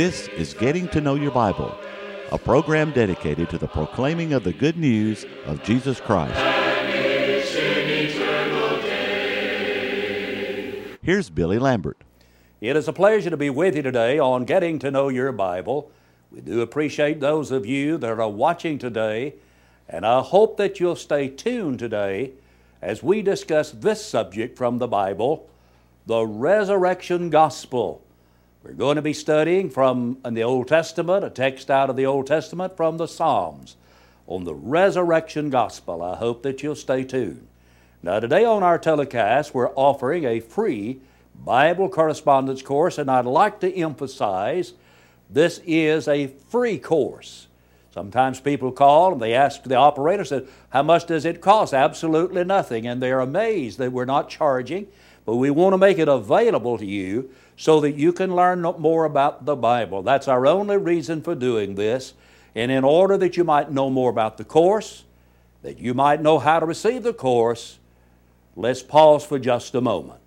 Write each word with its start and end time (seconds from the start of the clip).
This 0.00 0.28
is 0.28 0.54
Getting 0.54 0.88
to 0.92 1.00
Know 1.02 1.14
Your 1.14 1.30
Bible, 1.30 1.76
a 2.32 2.38
program 2.38 2.90
dedicated 2.90 3.50
to 3.50 3.58
the 3.58 3.68
proclaiming 3.68 4.32
of 4.32 4.44
the 4.44 4.52
good 4.54 4.78
news 4.78 5.26
of 5.44 5.62
Jesus 5.62 6.00
Christ. 6.00 6.40
Here's 11.02 11.28
Billy 11.28 11.58
Lambert. 11.58 11.98
It 12.62 12.76
is 12.76 12.88
a 12.88 12.94
pleasure 12.94 13.28
to 13.28 13.36
be 13.36 13.50
with 13.50 13.76
you 13.76 13.82
today 13.82 14.18
on 14.18 14.46
Getting 14.46 14.78
to 14.78 14.90
Know 14.90 15.10
Your 15.10 15.32
Bible. 15.32 15.90
We 16.32 16.40
do 16.40 16.62
appreciate 16.62 17.20
those 17.20 17.50
of 17.50 17.66
you 17.66 17.98
that 17.98 18.18
are 18.18 18.26
watching 18.26 18.78
today, 18.78 19.34
and 19.86 20.06
I 20.06 20.22
hope 20.22 20.56
that 20.56 20.80
you'll 20.80 20.96
stay 20.96 21.28
tuned 21.28 21.78
today 21.78 22.32
as 22.80 23.02
we 23.02 23.20
discuss 23.20 23.70
this 23.70 24.02
subject 24.02 24.56
from 24.56 24.78
the 24.78 24.88
Bible 24.88 25.46
the 26.06 26.24
resurrection 26.24 27.28
gospel. 27.28 28.00
We're 28.62 28.72
going 28.72 28.96
to 28.96 29.02
be 29.02 29.14
studying 29.14 29.70
from 29.70 30.18
the 30.22 30.42
Old 30.42 30.68
Testament, 30.68 31.24
a 31.24 31.30
text 31.30 31.70
out 31.70 31.88
of 31.88 31.96
the 31.96 32.04
Old 32.04 32.26
Testament 32.26 32.76
from 32.76 32.98
the 32.98 33.08
Psalms 33.08 33.76
on 34.26 34.44
the 34.44 34.54
resurrection 34.54 35.48
gospel. 35.48 36.02
I 36.02 36.16
hope 36.16 36.42
that 36.42 36.62
you'll 36.62 36.74
stay 36.74 37.04
tuned. 37.04 37.46
Now, 38.02 38.20
today 38.20 38.44
on 38.44 38.62
our 38.62 38.78
telecast, 38.78 39.54
we're 39.54 39.70
offering 39.70 40.26
a 40.26 40.40
free 40.40 41.00
Bible 41.34 41.88
correspondence 41.88 42.60
course, 42.60 42.98
and 42.98 43.10
I'd 43.10 43.24
like 43.24 43.60
to 43.60 43.74
emphasize 43.74 44.74
this 45.30 45.62
is 45.64 46.06
a 46.06 46.26
free 46.26 46.78
course. 46.78 47.46
Sometimes 47.94 48.40
people 48.40 48.72
call 48.72 49.14
and 49.14 49.22
they 49.22 49.32
ask 49.32 49.62
the 49.62 49.76
operator, 49.76 50.24
said, 50.24 50.46
How 50.68 50.82
much 50.82 51.06
does 51.06 51.24
it 51.24 51.40
cost? 51.40 51.72
Absolutely 51.72 52.44
nothing. 52.44 52.86
And 52.86 53.02
they're 53.02 53.20
amazed 53.20 53.78
that 53.78 53.90
we're 53.90 54.04
not 54.04 54.28
charging, 54.28 54.86
but 55.24 55.36
we 55.36 55.50
want 55.50 55.72
to 55.72 55.78
make 55.78 55.98
it 55.98 56.08
available 56.08 56.76
to 56.76 56.86
you 56.86 57.30
so 57.60 57.78
that 57.78 57.94
you 57.94 58.10
can 58.10 58.34
learn 58.34 58.62
more 58.62 59.04
about 59.04 59.44
the 59.44 59.54
Bible. 59.54 60.02
That's 60.02 60.28
our 60.28 60.46
only 60.46 60.78
reason 60.78 61.20
for 61.20 61.34
doing 61.34 61.74
this. 61.74 62.14
And 62.54 62.70
in 62.70 62.84
order 62.84 63.18
that 63.18 63.36
you 63.36 63.44
might 63.44 63.70
know 63.70 63.90
more 63.90 64.08
about 64.08 64.38
the 64.38 64.44
course, 64.44 65.04
that 65.60 65.78
you 65.78 65.92
might 65.92 66.22
know 66.22 66.38
how 66.38 66.58
to 66.58 66.64
receive 66.64 67.02
the 67.02 67.12
course, 67.12 67.78
let's 68.56 68.82
pause 68.82 69.26
for 69.26 69.38
just 69.38 69.74
a 69.74 69.82
moment. 69.82 70.20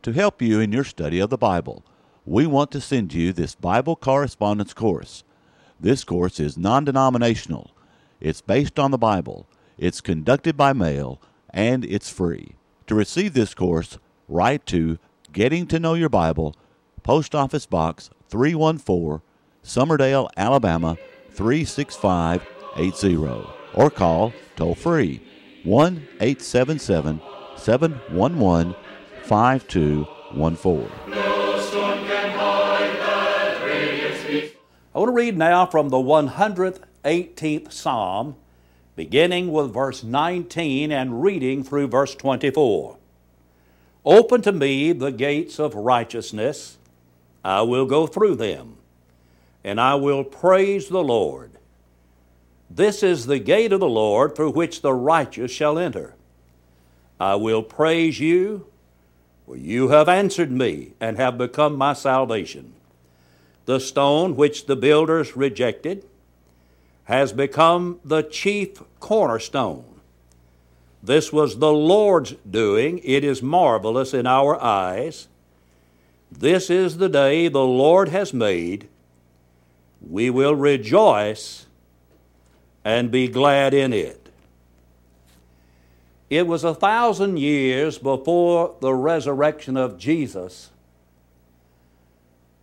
To 0.00 0.12
help 0.14 0.40
you 0.40 0.60
in 0.60 0.72
your 0.72 0.82
study 0.82 1.20
of 1.20 1.28
the 1.28 1.36
Bible, 1.36 1.84
we 2.24 2.46
want 2.46 2.70
to 2.70 2.80
send 2.80 3.12
you 3.12 3.34
this 3.34 3.54
Bible 3.54 3.94
correspondence 3.94 4.72
course. 4.72 5.24
This 5.78 6.04
course 6.04 6.40
is 6.40 6.56
non 6.56 6.86
denominational, 6.86 7.72
it's 8.18 8.40
based 8.40 8.78
on 8.78 8.92
the 8.92 8.96
Bible, 8.96 9.46
it's 9.76 10.00
conducted 10.00 10.56
by 10.56 10.72
mail, 10.72 11.20
and 11.50 11.84
it's 11.84 12.08
free. 12.08 12.54
To 12.86 12.94
receive 12.94 13.34
this 13.34 13.52
course, 13.52 13.98
write 14.26 14.64
to 14.68 14.98
Getting 15.32 15.66
to 15.66 15.78
Know 15.78 15.92
Your 15.92 16.08
Bible, 16.08 16.56
Post 17.08 17.34
Office 17.34 17.64
Box 17.64 18.10
314, 18.28 19.22
Summerdale, 19.64 20.28
Alabama 20.36 20.98
36580, 21.30 23.46
or 23.72 23.88
call 23.88 24.34
toll 24.56 24.74
free 24.74 25.22
1 25.64 26.06
877 26.20 27.22
711 27.56 28.74
5214. 29.22 30.90
I 34.94 34.94
want 34.94 35.08
to 35.08 35.12
read 35.12 35.38
now 35.38 35.64
from 35.64 35.88
the 35.88 35.96
118th 35.96 37.72
Psalm, 37.72 38.36
beginning 38.96 39.50
with 39.50 39.72
verse 39.72 40.04
19 40.04 40.92
and 40.92 41.22
reading 41.22 41.64
through 41.64 41.88
verse 41.88 42.14
24. 42.14 42.98
Open 44.04 44.42
to 44.42 44.52
me 44.52 44.92
the 44.92 45.10
gates 45.10 45.58
of 45.58 45.74
righteousness, 45.74 46.77
I 47.44 47.62
will 47.62 47.86
go 47.86 48.06
through 48.06 48.36
them, 48.36 48.76
and 49.64 49.80
I 49.80 49.94
will 49.94 50.24
praise 50.24 50.88
the 50.88 51.02
Lord. 51.02 51.52
This 52.70 53.02
is 53.02 53.26
the 53.26 53.38
gate 53.38 53.72
of 53.72 53.80
the 53.80 53.88
Lord 53.88 54.34
through 54.34 54.52
which 54.52 54.82
the 54.82 54.92
righteous 54.92 55.50
shall 55.50 55.78
enter. 55.78 56.14
I 57.18 57.34
will 57.36 57.62
praise 57.62 58.20
you, 58.20 58.66
for 59.46 59.56
you 59.56 59.88
have 59.88 60.08
answered 60.08 60.50
me 60.50 60.92
and 61.00 61.16
have 61.16 61.38
become 61.38 61.76
my 61.76 61.94
salvation. 61.94 62.74
The 63.64 63.80
stone 63.80 64.36
which 64.36 64.66
the 64.66 64.76
builders 64.76 65.36
rejected 65.36 66.04
has 67.04 67.32
become 67.32 68.00
the 68.04 68.22
chief 68.22 68.82
cornerstone. 69.00 69.84
This 71.02 71.32
was 71.32 71.58
the 71.58 71.72
Lord's 71.72 72.34
doing. 72.48 73.00
It 73.02 73.24
is 73.24 73.42
marvelous 73.42 74.12
in 74.12 74.26
our 74.26 74.60
eyes. 74.62 75.28
This 76.30 76.70
is 76.70 76.98
the 76.98 77.08
day 77.08 77.48
the 77.48 77.64
Lord 77.64 78.08
has 78.10 78.32
made. 78.32 78.88
We 80.00 80.30
will 80.30 80.54
rejoice 80.54 81.66
and 82.84 83.10
be 83.10 83.28
glad 83.28 83.74
in 83.74 83.92
it. 83.92 84.30
It 86.30 86.46
was 86.46 86.62
a 86.62 86.74
thousand 86.74 87.38
years 87.38 87.98
before 87.98 88.76
the 88.80 88.94
resurrection 88.94 89.76
of 89.76 89.98
Jesus 89.98 90.70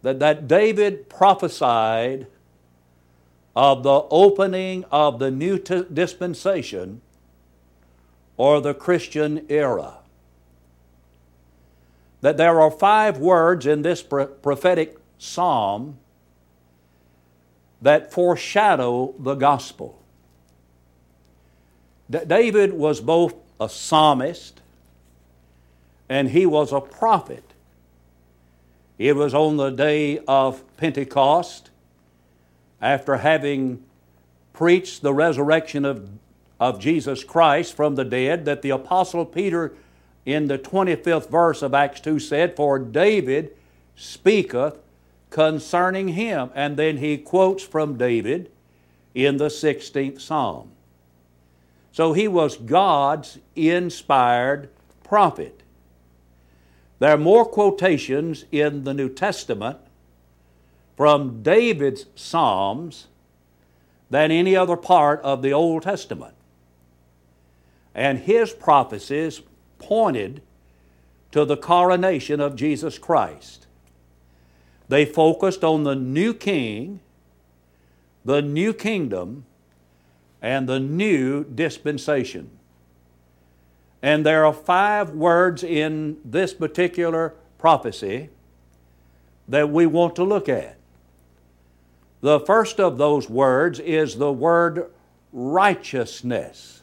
that, 0.04 0.20
that 0.20 0.48
David 0.48 1.09
prophesied 1.09 2.28
of 3.56 3.84
the 3.84 4.06
opening 4.12 4.86
of 4.92 5.18
the 5.18 5.31
new 5.31 5.58
t- 5.58 5.86
dispensation 5.92 7.02
or 8.38 8.62
the 8.62 8.74
Christian 8.74 9.46
era. 9.50 9.96
That 12.25 12.38
there 12.38 12.59
are 12.59 12.72
five 12.72 13.19
words 13.19 13.68
in 13.68 13.84
this 13.84 14.02
prophetic 14.02 14.97
psalm 15.19 16.00
that 17.84 18.12
foreshadow 18.12 19.13
the 19.19 19.36
gospel. 19.36 20.02
David 22.09 22.74
was 22.74 23.00
both 23.00 23.36
a 23.62 23.69
psalmist 23.69 24.59
and 26.09 26.31
he 26.31 26.47
was 26.47 26.74
a 26.74 26.81
prophet. 26.81 27.44
It 28.97 29.16
was 29.16 29.36
on 29.36 29.57
the 29.57 29.69
day 29.69 30.18
of 30.28 30.63
Pentecost, 30.78 31.69
after 32.81 33.18
having 33.18 33.84
preached 34.52 35.03
the 35.03 35.13
resurrection 35.13 35.86
of, 35.86 36.09
of 36.59 36.80
Jesus 36.80 37.24
Christ 37.24 37.75
from 37.75 37.94
the 37.94 38.03
dead, 38.03 38.46
that 38.46 38.63
the 38.63 38.72
Apostle 38.72 39.28
Peter, 39.28 39.75
in 40.25 40.47
the 40.47 40.58
25th 40.58 41.30
verse 41.30 41.62
of 41.62 41.74
Acts 41.74 42.02
2, 42.02 42.19
said, 42.19 42.56
For 42.56 42.80
David 42.80 43.56
speaketh 43.96 44.78
concerning 45.30 46.09
him. 46.09 46.50
And 46.56 46.78
then 46.78 46.97
he 46.97 47.18
quotes 47.18 47.63
from 47.63 47.97
David 47.97 48.52
in 49.13 49.38
the 49.38 49.47
16th 49.47 50.19
Psalm. 50.19 50.72
So 51.91 52.13
he 52.13 52.28
was 52.28 52.58
God's 52.58 53.40
inspired 53.56 54.69
prophet. 55.03 55.62
There 57.00 57.12
are 57.12 57.18
more 57.18 57.46
quotations 57.46 58.46
in 58.52 58.84
the 58.84 58.94
New 58.94 59.09
Testament 59.09 59.78
from 60.97 61.44
David's 61.44 62.06
Psalms 62.16 63.07
than 64.09 64.31
any 64.31 64.56
other 64.56 64.78
part 64.78 65.22
of 65.22 65.42
the 65.42 65.53
Old 65.53 65.84
Testament. 65.84 66.34
And 67.94 68.19
his 68.19 68.53
prophecies 68.53 69.42
pointed 69.88 70.41
to 71.31 71.46
the 71.46 71.57
coronation 71.57 72.40
of 72.40 72.56
Jesus 72.56 72.97
Christ. 72.97 73.68
They 74.88 75.06
focused 75.06 75.63
on 75.63 75.84
the 75.84 75.96
new 75.96 76.34
king, 76.34 77.00
the 78.24 78.41
new 78.41 78.74
kingdom, 78.74 79.45
and 80.41 80.68
the 80.68 80.79
new 80.79 81.44
dispensation. 81.44 82.50
And 84.01 84.25
there 84.25 84.45
are 84.45 84.54
five 84.54 85.12
words 85.12 85.63
in 85.63 86.18
this 86.24 86.54
particular 86.54 87.33
prophecy 87.57 88.30
that 89.48 89.69
we 89.69 89.86
want 89.86 90.15
to 90.15 90.24
look 90.24 90.48
at. 90.48 90.77
The 92.21 92.39
first 92.39 92.80
of 92.80 92.98
those 92.98 93.30
words 93.30 93.80
is 93.80 94.15
the 94.15 94.31
word 94.31 94.92
righteousness. 95.33 96.81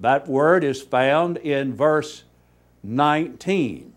That 0.00 0.28
word 0.28 0.64
is 0.64 0.82
found 0.82 1.36
in 1.38 1.74
verse 1.74 2.24
19. 2.82 3.92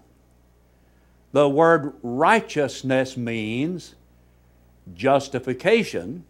The 1.32 1.50
word 1.50 1.94
righteousness 2.02 3.18
means 3.18 3.96
justification 4.96 6.24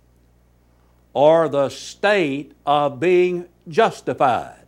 or 1.14 1.50
the 1.50 1.70
state 1.70 2.54
of 2.66 3.00
being 3.00 3.48
justified. 3.68 4.68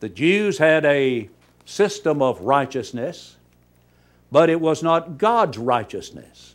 The 0.00 0.08
Jews 0.08 0.58
had 0.58 0.84
a 0.84 1.28
system 1.64 2.22
of 2.22 2.40
righteousness, 2.40 3.36
but 4.30 4.50
it 4.50 4.60
was 4.60 4.82
not 4.82 5.18
God's 5.18 5.58
righteousness. 5.58 6.54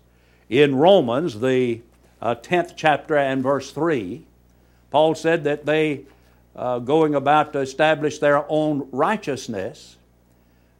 In 0.49 0.75
Romans, 0.75 1.39
the 1.39 1.81
uh, 2.21 2.35
10th 2.35 2.73
chapter 2.75 3.17
and 3.17 3.41
verse 3.41 3.71
3, 3.71 4.25
Paul 4.89 5.15
said 5.15 5.43
that 5.45 5.65
they, 5.65 6.01
uh, 6.55 6.79
going 6.79 7.15
about 7.15 7.53
to 7.53 7.59
establish 7.59 8.19
their 8.19 8.45
own 8.49 8.87
righteousness, 8.91 9.97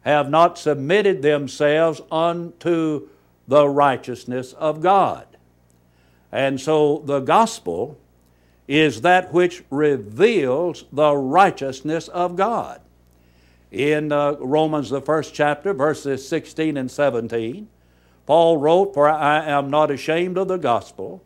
have 0.02 0.28
not 0.28 0.58
submitted 0.58 1.22
themselves 1.22 2.00
unto 2.10 3.08
the 3.48 3.68
righteousness 3.68 4.52
of 4.54 4.80
God. 4.80 5.26
And 6.30 6.60
so 6.60 7.02
the 7.04 7.20
gospel 7.20 7.98
is 8.66 9.02
that 9.02 9.32
which 9.32 9.62
reveals 9.70 10.84
the 10.92 11.14
righteousness 11.14 12.08
of 12.08 12.36
God. 12.36 12.80
In 13.70 14.12
uh, 14.12 14.32
Romans, 14.38 14.90
the 14.90 15.00
first 15.00 15.34
chapter, 15.34 15.72
verses 15.72 16.26
16 16.28 16.76
and 16.76 16.90
17, 16.90 17.68
Paul 18.26 18.58
wrote, 18.58 18.94
For 18.94 19.08
I 19.08 19.44
am 19.44 19.70
not 19.70 19.90
ashamed 19.90 20.38
of 20.38 20.48
the 20.48 20.58
gospel, 20.58 21.22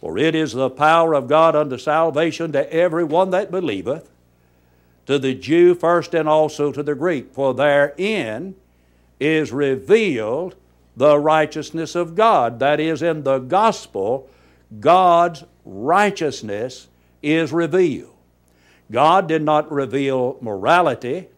for 0.00 0.16
it 0.16 0.34
is 0.34 0.52
the 0.52 0.70
power 0.70 1.14
of 1.14 1.28
God 1.28 1.56
unto 1.56 1.78
salvation 1.78 2.52
to 2.52 2.72
every 2.72 3.04
one 3.04 3.30
that 3.30 3.50
believeth, 3.50 4.08
to 5.06 5.18
the 5.18 5.34
Jew 5.34 5.74
first 5.74 6.14
and 6.14 6.28
also 6.28 6.70
to 6.70 6.82
the 6.82 6.94
Greek. 6.94 7.32
For 7.32 7.54
therein 7.54 8.54
is 9.18 9.52
revealed 9.52 10.54
the 10.96 11.18
righteousness 11.18 11.94
of 11.94 12.14
God. 12.14 12.58
That 12.58 12.80
is, 12.80 13.02
in 13.02 13.22
the 13.22 13.38
gospel, 13.38 14.28
God's 14.80 15.44
righteousness 15.64 16.88
is 17.22 17.52
revealed. 17.52 18.14
God 18.90 19.28
did 19.28 19.42
not 19.42 19.70
reveal 19.70 20.38
morality. 20.40 21.28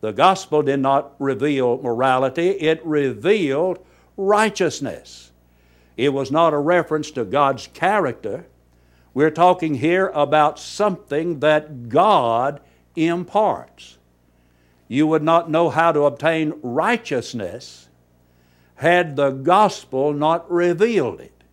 The 0.00 0.12
gospel 0.12 0.62
did 0.62 0.80
not 0.80 1.12
reveal 1.18 1.78
morality, 1.78 2.48
it 2.48 2.84
revealed 2.84 3.84
righteousness. 4.16 5.29
It 6.00 6.14
was 6.14 6.30
not 6.30 6.54
a 6.54 6.58
reference 6.58 7.10
to 7.10 7.26
God's 7.26 7.66
character. 7.66 8.46
We're 9.12 9.30
talking 9.30 9.74
here 9.74 10.06
about 10.14 10.58
something 10.58 11.40
that 11.40 11.90
God 11.90 12.62
imparts. 12.96 13.98
You 14.88 15.06
would 15.08 15.22
not 15.22 15.50
know 15.50 15.68
how 15.68 15.92
to 15.92 16.04
obtain 16.04 16.54
righteousness 16.62 17.90
had 18.76 19.16
the 19.16 19.28
gospel 19.28 20.14
not 20.14 20.50
revealed 20.50 21.20
it. 21.20 21.44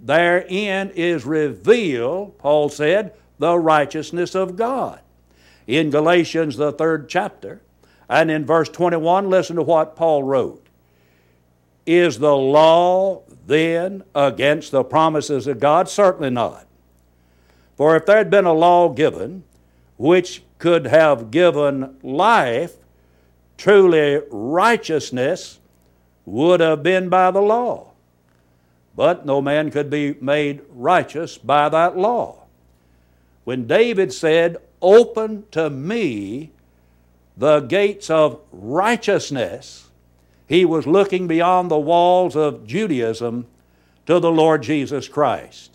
Therein 0.00 0.90
is 0.90 1.26
revealed, 1.26 2.38
Paul 2.38 2.68
said, 2.68 3.14
the 3.40 3.58
righteousness 3.58 4.36
of 4.36 4.54
God. 4.54 5.00
In 5.66 5.90
Galatians, 5.90 6.56
the 6.56 6.70
third 6.70 7.08
chapter, 7.08 7.62
and 8.08 8.30
in 8.30 8.46
verse 8.46 8.68
21, 8.68 9.28
listen 9.28 9.56
to 9.56 9.62
what 9.62 9.96
Paul 9.96 10.22
wrote. 10.22 10.62
Is 11.84 12.20
the 12.20 12.36
law 12.36 13.22
then 13.46 14.02
against 14.14 14.72
the 14.72 14.84
promises 14.84 15.46
of 15.46 15.60
God? 15.60 15.88
Certainly 15.88 16.30
not. 16.30 16.66
For 17.76 17.96
if 17.96 18.06
there 18.06 18.18
had 18.18 18.30
been 18.30 18.46
a 18.46 18.52
law 18.52 18.88
given 18.88 19.44
which 19.96 20.42
could 20.58 20.86
have 20.86 21.30
given 21.30 21.96
life, 22.02 22.74
truly 23.56 24.22
righteousness 24.30 25.58
would 26.24 26.60
have 26.60 26.82
been 26.82 27.08
by 27.08 27.30
the 27.30 27.40
law. 27.40 27.92
But 28.94 29.26
no 29.26 29.40
man 29.42 29.70
could 29.70 29.90
be 29.90 30.16
made 30.20 30.62
righteous 30.70 31.38
by 31.38 31.68
that 31.68 31.96
law. 31.96 32.44
When 33.44 33.66
David 33.66 34.12
said, 34.12 34.56
Open 34.82 35.44
to 35.52 35.70
me 35.70 36.50
the 37.36 37.60
gates 37.60 38.10
of 38.10 38.40
righteousness, 38.50 39.85
he 40.46 40.64
was 40.64 40.86
looking 40.86 41.26
beyond 41.26 41.70
the 41.70 41.78
walls 41.78 42.36
of 42.36 42.66
Judaism 42.66 43.46
to 44.06 44.20
the 44.20 44.30
Lord 44.30 44.62
Jesus 44.62 45.08
Christ. 45.08 45.72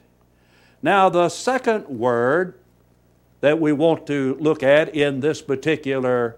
Now, 0.81 1.09
the 1.09 1.29
second 1.29 1.88
word 1.88 2.56
that 3.41 3.59
we 3.59 3.73
want 3.73 4.07
to 4.07 4.38
look 4.39 4.63
at 4.63 4.95
in 4.95 5.19
this 5.19 5.41
particular 5.41 6.38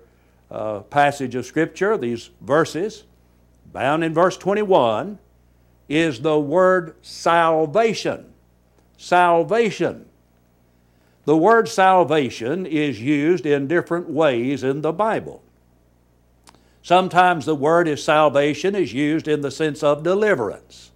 uh, 0.50 0.80
passage 0.82 1.36
of 1.36 1.46
Scripture, 1.46 1.98
these 1.98 2.30
verses, 2.42 3.04
bound 3.72 4.04
in 4.04 4.14
verse 4.14 4.38
21, 4.38 5.20
is 5.88 6.22
the 6.22 6.40
word 6.40 6.96
salvation. 7.02 8.34
Salvation. 8.98 10.06
The 11.26 11.38
word 11.38 11.70
salvation 11.70 12.66
is 12.66 13.02
used 13.02 13.46
in 13.46 13.68
different 13.68 14.10
ways 14.10 14.64
in 14.64 14.82
the 14.82 14.92
Bible. 14.92 15.44
Sometimes 16.84 17.46
the 17.46 17.56
word 17.56 17.88
is 17.88 18.04
salvation 18.04 18.76
is 18.76 18.94
used 18.94 19.30
in 19.30 19.40
the 19.40 19.52
sense 19.52 19.84
of 19.84 20.04
deliverance, 20.04 20.92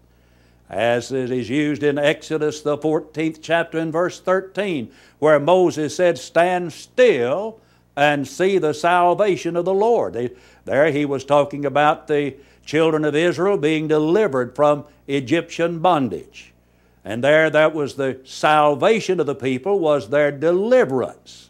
as 0.70 1.14
it 1.14 1.32
is 1.32 1.50
used 1.50 1.82
in 1.82 1.98
Exodus, 1.98 2.60
the 2.60 2.78
14th 2.78 3.40
chapter, 3.42 3.80
and 3.80 3.92
verse 3.92 4.20
13, 4.20 4.92
where 5.20 5.40
Moses 5.40 5.96
said, 5.96 6.18
Stand 6.18 6.74
still 6.74 7.62
and 7.96 8.28
see 8.28 8.58
the 8.58 8.74
salvation 8.74 9.56
of 9.56 9.64
the 9.64 9.74
Lord. 9.74 10.36
There 10.66 10.92
he 10.92 11.06
was 11.06 11.24
talking 11.24 11.66
about 11.66 12.08
the 12.08 12.36
children 12.66 13.06
of 13.06 13.16
Israel 13.16 13.58
being 13.58 13.88
delivered 13.88 14.58
from 14.58 14.84
Egyptian 15.08 15.80
bondage. 15.80 16.54
And 17.06 17.24
there, 17.24 17.50
that 17.50 17.74
was 17.74 17.96
the 17.96 18.20
salvation 18.26 19.22
of 19.22 19.26
the 19.26 19.36
people, 19.36 19.80
was 19.80 20.10
their 20.10 20.34
deliverance. 20.34 21.47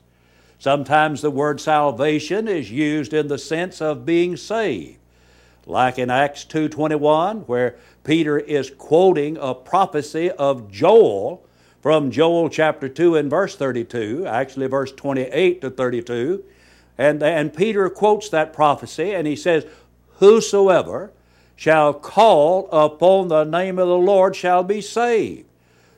Sometimes 0.59 1.21
the 1.21 1.31
word 1.31 1.62
salvation 1.62 2.48
is 2.48 2.71
used 2.71 3.13
in 3.13 3.27
the 3.27 3.38
sense 3.38 3.81
of 3.81 4.06
being 4.06 4.36
saved. 4.36 4.98
Like 5.65 6.00
in 6.00 6.09
Acts 6.09 6.45
2.21, 6.45 7.48
where 7.48 7.75
Peter 8.04 8.39
is 8.39 8.71
quoting 8.71 9.38
a 9.39 9.54
prophecy 9.54 10.31
of 10.31 10.71
Joel 10.71 11.44
from 11.81 12.09
Joel 12.09 12.50
chapter 12.50 12.89
2 12.89 13.15
and 13.18 13.30
verse 13.30 13.56
32, 13.56 14.25
actually 14.25 14.68
verse 14.68 14.92
28 14.92 15.62
to 15.62 15.69
32. 15.69 16.44
And, 16.98 17.21
and 17.21 17.54
Peter 17.54 17.89
quotes 17.89 18.30
that 18.30 18.54
prophecy 18.54 19.13
and 19.13 19.27
he 19.27 19.36
says, 19.36 19.65
Whosoever 20.15 21.12
shall 21.56 21.94
call 21.94 22.69
upon 22.71 23.27
the 23.27 23.44
name 23.44 23.77
of 23.77 23.88
the 23.88 23.98
Lord 23.98 24.36
shall 24.36 24.63
be 24.63 24.81
saved. 24.81 25.45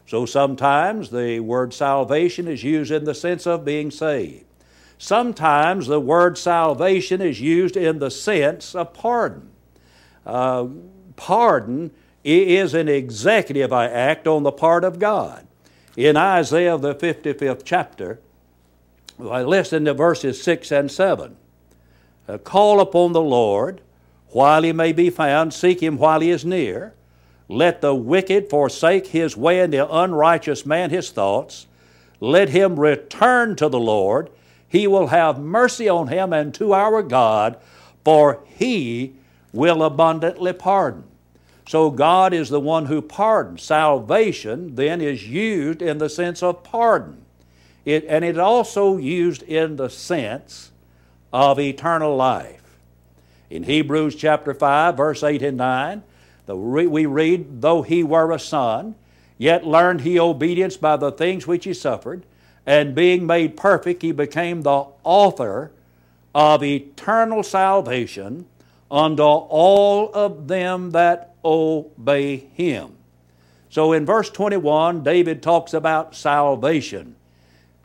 So 0.08 0.26
sometimes 0.26 1.12
the 1.12 1.40
word 1.40 1.74
salvation 1.74 2.48
is 2.48 2.64
used 2.64 2.92
in 2.92 3.06
the 3.06 3.14
sense 3.14 3.46
of 3.46 3.64
being 3.64 3.92
saved. 3.92 4.46
Sometimes 5.00 5.88
the 5.88 6.00
word 6.00 6.38
salvation 6.38 7.22
is 7.22 7.40
used 7.40 7.78
in 7.78 8.00
the 8.00 8.12
sense 8.12 8.76
of 8.76 8.94
pardon. 8.94 9.50
Uh, 10.26 10.68
pardon 11.16 11.92
is 12.24 12.74
an 12.74 12.90
executive 12.90 13.72
act 13.72 14.28
on 14.28 14.44
the 14.44 14.52
part 14.52 14.84
of 14.84 15.00
God. 15.00 15.48
In 15.96 16.18
Isaiah, 16.18 16.78
the 16.78 16.94
55th 16.94 17.62
chapter, 17.64 18.20
I 19.20 19.42
listen 19.42 19.86
to 19.86 19.94
verses 19.94 20.44
6 20.44 20.70
and 20.72 20.92
7. 20.92 21.36
Uh, 22.28 22.38
call 22.38 22.82
upon 22.82 23.14
the 23.14 23.22
Lord 23.22 23.80
while 24.32 24.64
he 24.64 24.74
may 24.74 24.92
be 24.92 25.10
found, 25.10 25.54
seek 25.54 25.82
him 25.82 25.98
while 25.98 26.20
he 26.20 26.30
is 26.30 26.44
near. 26.44 26.94
Let 27.48 27.80
the 27.80 27.96
wicked 27.96 28.50
forsake 28.50 29.08
his 29.08 29.36
way, 29.36 29.62
and 29.62 29.74
the 29.74 29.90
unrighteous 29.90 30.66
man 30.66 30.90
his 30.90 31.10
thoughts. 31.10 31.68
Let 32.20 32.50
him 32.50 32.78
return 32.78 33.56
to 33.56 33.70
the 33.70 33.80
Lord. 33.80 34.30
He 34.70 34.88
will 34.88 35.08
have 35.08 35.40
mercy 35.40 35.90
on 35.90 36.08
him 36.08 36.32
and 36.32 36.54
to 36.54 36.74
our 36.74 37.02
God, 37.02 37.58
for 38.06 38.44
he 38.46 39.16
will 39.52 39.84
abundantly 39.84 40.54
pardon. 40.54 41.04
So 41.68 41.92
God 41.92 42.34
is 42.34 42.50
the 42.50 42.60
one 42.60 42.86
who 42.86 43.02
pardons. 43.02 43.64
Salvation 43.64 44.76
then 44.76 45.02
is 45.02 45.28
used 45.28 45.82
in 45.82 45.98
the 45.98 46.10
sense 46.10 46.42
of 46.42 46.64
pardon. 46.64 47.26
It, 47.86 48.06
and 48.08 48.24
it's 48.24 48.40
also 48.40 48.98
used 48.98 49.42
in 49.44 49.76
the 49.76 49.90
sense 49.90 50.72
of 51.34 51.60
eternal 51.60 52.16
life. 52.16 52.78
In 53.50 53.64
Hebrews 53.64 54.16
chapter 54.16 54.54
5, 54.54 54.98
verse 54.98 55.24
8 55.24 55.42
and 55.42 55.58
9, 55.58 56.04
we 56.48 57.06
read, 57.06 57.62
Though 57.62 57.82
he 57.82 58.04
were 58.04 58.32
a 58.32 58.40
son, 58.40 58.96
yet 59.38 59.66
learned 59.66 60.02
he 60.02 60.20
obedience 60.20 60.78
by 60.78 60.98
the 60.98 61.12
things 61.12 61.48
which 61.48 61.66
he 61.66 61.74
suffered, 61.74 62.24
and 62.66 62.96
being 62.96 63.26
made 63.26 63.58
perfect, 63.58 64.02
he 64.02 64.12
became 64.12 64.62
the 64.62 64.86
author 65.04 65.72
of 66.36 66.64
eternal 66.64 67.44
salvation 67.44 68.46
unto 68.92 69.24
all 69.24 70.12
of 70.14 70.48
them 70.48 70.92
that 70.92 71.36
obey 71.44 72.38
him. 72.38 72.96
So 73.70 73.94
in 73.94 74.06
verse 74.06 74.30
21, 74.30 75.04
David 75.04 75.44
talks 75.44 75.74
about 75.74 76.16
salvation. 76.16 77.16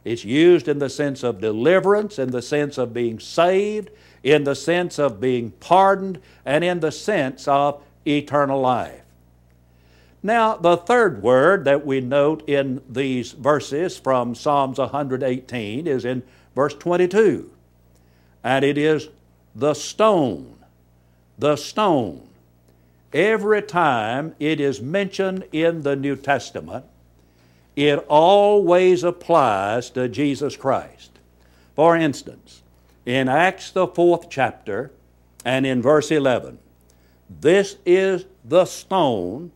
It's 0.05 0.25
used 0.25 0.69
in 0.69 0.79
the 0.79 0.91
sense 0.91 1.23
of 1.23 1.41
deliverance, 1.41 2.19
in 2.19 2.31
the 2.31 2.43
sense 2.43 2.79
of 2.79 2.93
being 2.93 3.21
saved, 3.21 3.91
in 4.23 4.45
the 4.45 4.55
sense 4.55 4.99
of 4.99 5.21
being 5.21 5.51
pardoned, 5.53 6.21
and 6.45 6.65
in 6.65 6.81
the 6.81 6.93
sense 6.93 7.47
of 7.49 7.83
eternal 8.07 8.61
life. 8.61 9.04
Now, 10.27 10.57
the 10.57 10.79
third 10.79 11.23
word 11.23 11.67
that 11.67 11.85
we 11.85 12.01
note 12.01 12.49
in 12.49 12.81
these 12.89 13.33
verses 13.33 13.99
from 13.99 14.35
Psalms 14.35 14.79
118 14.79 15.87
is 15.87 16.07
in 16.07 16.23
verse 16.55 16.73
22, 16.73 17.51
and 18.43 18.65
it 18.65 18.79
is 18.79 19.11
the 19.55 19.75
stone. 19.75 20.57
The 21.39 21.57
stone. 21.57 22.27
Every 23.13 23.61
time 23.61 24.35
it 24.41 24.63
is 24.63 24.81
mentioned 24.81 25.45
in 25.53 25.83
the 25.83 25.95
New 25.95 26.17
Testament, 26.17 26.87
it 27.77 27.99
always 28.09 29.05
applies 29.05 29.91
to 29.91 30.09
Jesus 30.09 30.57
Christ. 30.57 31.11
For 31.77 31.97
instance, 31.97 32.63
in 33.05 33.29
Acts, 33.29 33.71
the 33.71 33.89
fourth 33.89 34.31
chapter, 34.31 34.91
and 35.45 35.67
in 35.67 35.83
verse 35.83 36.11
11, 36.11 36.59
this 37.29 37.77
is 37.85 38.25
the 38.43 38.65
stone 38.65 39.53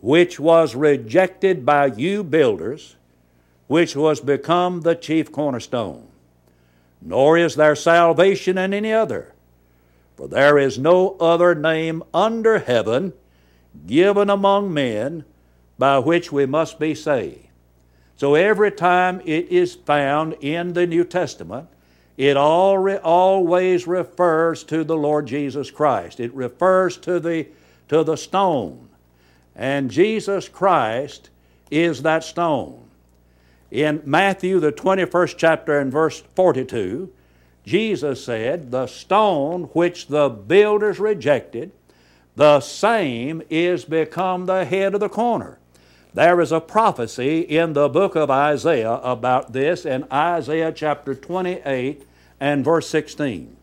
which 0.00 0.40
was 0.40 0.74
rejected 0.74 1.64
by 1.64 1.86
you 1.86 2.24
builders, 2.24 2.96
which 3.66 3.94
was 3.94 4.20
become 4.20 4.80
the 4.80 4.94
chief 4.94 5.30
cornerstone. 5.30 6.06
Nor 7.02 7.38
is 7.38 7.56
there 7.56 7.76
salvation 7.76 8.58
in 8.58 8.74
any 8.74 8.92
other, 8.92 9.32
for 10.16 10.28
there 10.28 10.58
is 10.58 10.78
no 10.78 11.16
other 11.18 11.54
name 11.54 12.02
under 12.12 12.58
heaven 12.58 13.12
given 13.86 14.28
among 14.28 14.72
men 14.72 15.24
by 15.78 15.98
which 15.98 16.30
we 16.30 16.44
must 16.44 16.78
be 16.78 16.94
saved. 16.94 17.46
So 18.16 18.34
every 18.34 18.70
time 18.70 19.22
it 19.24 19.48
is 19.48 19.74
found 19.74 20.34
in 20.42 20.74
the 20.74 20.86
New 20.86 21.04
Testament, 21.04 21.68
it 22.18 22.36
always 22.36 23.86
refers 23.86 24.62
to 24.64 24.84
the 24.84 24.96
Lord 24.96 25.26
Jesus 25.26 25.70
Christ. 25.70 26.20
It 26.20 26.34
refers 26.34 26.98
to 26.98 27.18
the, 27.18 27.48
to 27.88 28.04
the 28.04 28.16
stone. 28.16 28.89
And 29.60 29.90
Jesus 29.90 30.48
Christ 30.48 31.28
is 31.70 32.00
that 32.00 32.24
stone. 32.24 32.82
In 33.70 34.00
Matthew, 34.06 34.58
the 34.58 34.72
21st 34.72 35.34
chapter, 35.36 35.78
and 35.78 35.92
verse 35.92 36.22
42, 36.34 37.12
Jesus 37.66 38.24
said, 38.24 38.70
The 38.70 38.86
stone 38.86 39.64
which 39.74 40.06
the 40.06 40.30
builders 40.30 40.98
rejected, 40.98 41.72
the 42.36 42.60
same 42.60 43.42
is 43.50 43.84
become 43.84 44.46
the 44.46 44.64
head 44.64 44.94
of 44.94 45.00
the 45.00 45.10
corner. 45.10 45.58
There 46.14 46.40
is 46.40 46.52
a 46.52 46.60
prophecy 46.60 47.40
in 47.40 47.74
the 47.74 47.90
book 47.90 48.16
of 48.16 48.30
Isaiah 48.30 48.94
about 48.94 49.52
this 49.52 49.84
in 49.84 50.06
Isaiah 50.10 50.72
chapter 50.72 51.14
28 51.14 52.02
and 52.40 52.64
verse 52.64 52.88
16. 52.88 53.54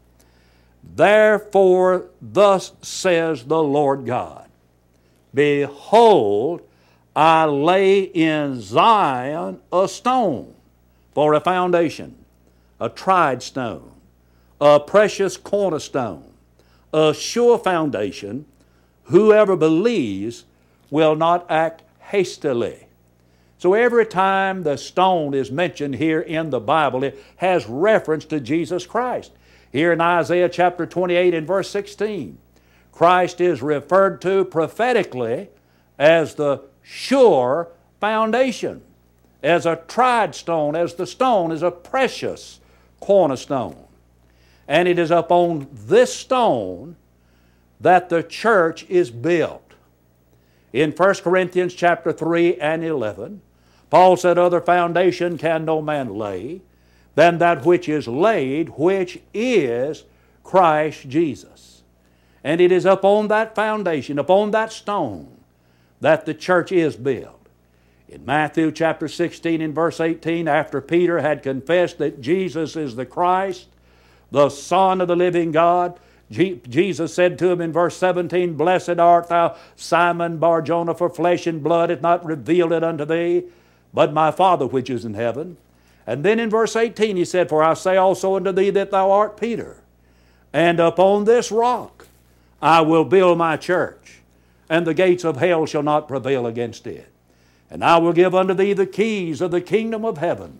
Therefore, 0.96 2.06
thus 2.22 2.74
says 2.84 3.46
the 3.46 3.63
Lord 3.63 4.06
God 4.06 4.47
Behold, 5.34 6.62
I 7.15 7.46
lay 7.46 8.01
in 8.01 8.62
Zion 8.62 9.60
a 9.72 9.88
stone 9.88 10.53
for 11.13 11.34
a 11.34 11.39
foundation, 11.39 12.15
a 12.79 12.89
tried 12.89 13.41
stone, 13.41 13.91
a 14.62 14.79
precious 14.79 15.36
cornerstone, 15.36 16.31
a 16.93 17.13
sure 17.13 17.57
foundation. 17.57 18.46
Whoever 19.05 19.55
believes 19.55 20.46
will 20.89 21.15
not 21.15 21.50
act 21.50 21.84
hastily. 22.00 22.88
So 23.57 23.74
every 23.74 24.05
time 24.05 24.63
the 24.63 24.77
stone 24.77 25.34
is 25.34 25.51
mentioned 25.51 25.96
here 25.96 26.22
in 26.22 26.51
the 26.51 26.60
Bible, 26.60 27.03
it 27.03 27.19
has 27.38 27.65
reference 27.67 28.25
to 28.25 28.39
Jesus 28.39 28.86
Christ. 28.86 29.31
Here 29.72 29.91
in 29.91 30.00
Isaiah 30.00 30.50
chapter 30.50 30.86
28 30.86 31.34
and 31.34 31.48
verse 31.48 31.69
16, 31.72 32.38
Christ 32.98 33.39
is 33.42 33.62
referred 33.62 34.22
to 34.22 34.44
prophetically 34.44 35.50
as 36.00 36.34
the 36.34 36.63
sure 36.82 37.68
foundation, 38.00 38.82
as 39.44 39.68
a 39.68 39.84
tried 39.88 40.34
stone, 40.34 40.75
as 40.75 40.96
the 40.96 41.06
stone 41.06 41.51
is 41.51 41.62
a 41.62 41.70
precious 41.70 42.60
cornerstone. 43.00 43.86
And 44.68 44.88
it 44.88 44.98
is 44.98 45.12
upon 45.12 45.68
this 45.72 46.12
stone 46.12 46.96
that 47.80 48.10
the 48.10 48.24
church 48.24 48.84
is 48.89 49.12
built. 49.12 49.75
In 50.74 50.92
1 50.92 51.13
Corinthians 51.18 51.75
chapter 51.75 52.12
3 52.12 52.56
and 52.56 52.84
11, 52.84 53.42
Paul 53.92 54.18
said, 54.18 54.39
Other 54.39 54.60
foundation 54.60 55.38
can 55.38 55.66
no 55.66 55.84
man 55.84 56.16
lay 56.16 56.62
than 57.13 57.38
that 57.38 57.63
which 57.63 57.88
is 57.88 58.08
laid, 58.08 58.70
which 58.70 59.20
is 59.36 60.04
Christ 60.44 61.08
Jesus. 61.08 61.76
And 62.48 62.62
it 62.62 62.72
is 62.72 62.86
upon 62.86 63.27
that 63.27 63.56
foundation, 63.56 64.18
upon 64.18 64.51
that 64.51 64.72
stone, 64.72 65.27
that 66.00 66.25
the 66.25 66.34
church 66.34 66.72
is 66.72 66.96
built. 66.96 67.46
In 68.08 68.25
Matthew 68.25 68.72
chapter 68.72 69.10
16 69.10 69.60
and 69.60 69.75
verse 69.75 70.00
18, 70.00 70.48
after 70.48 70.80
Peter 70.80 71.20
had 71.20 71.44
confessed 71.44 71.98
that 71.98 72.22
Jesus 72.22 72.77
is 72.77 72.96
the 72.96 73.06
Christ, 73.06 73.68
the 74.32 74.48
Son 74.48 75.01
of 75.01 75.10
the 75.10 75.16
living 75.18 75.51
God, 75.51 76.00
Jesus 76.32 77.13
said 77.13 77.38
to 77.39 77.50
him 77.50 77.60
in 77.60 77.74
verse 77.74 77.98
17, 77.98 78.54
Blessed 78.54 78.98
art 78.98 79.27
thou, 79.27 79.58
Simon 79.75 80.38
Barjona, 80.38 80.96
for 80.96 81.10
flesh 81.10 81.48
and 81.48 81.62
blood 81.62 81.89
hath 81.89 82.01
not 82.01 82.24
revealed 82.24 82.72
it 82.72 82.82
unto 82.82 83.04
thee, 83.04 83.44
but 83.94 84.13
my 84.13 84.32
Father 84.32 84.66
which 84.66 84.89
is 84.89 85.04
in 85.04 85.16
heaven. 85.16 85.58
And 86.06 86.24
then 86.24 86.39
in 86.39 86.50
verse 86.50 86.77
18 86.77 87.18
he 87.18 87.25
said, 87.25 87.50
For 87.50 87.62
I 87.62 87.74
say 87.74 87.98
also 87.98 88.38
unto 88.38 88.54
thee 88.54 88.70
that 88.70 88.92
thou 88.92 89.12
art 89.12 89.36
Peter, 89.36 89.82
and 90.54 90.80
upon 90.80 91.25
this 91.25 91.51
rock 91.51 92.08
I 92.62 92.82
will 92.82 93.06
build 93.06 93.38
my 93.38 93.58
church, 93.58 94.20
and 94.70 94.86
the 94.86 94.94
gates 94.94 95.24
of 95.24 95.38
hell 95.38 95.66
shall 95.66 95.84
not 95.84 96.08
prevail 96.08 96.48
against 96.48 96.88
it. 96.88 97.12
And 97.70 97.84
I 97.84 97.98
will 97.98 98.14
give 98.14 98.34
unto 98.34 98.54
thee 98.54 98.74
the 98.74 98.86
keys 98.86 99.42
of 99.42 99.52
the 99.52 99.62
kingdom 99.62 100.06
of 100.06 100.18
heaven. 100.18 100.60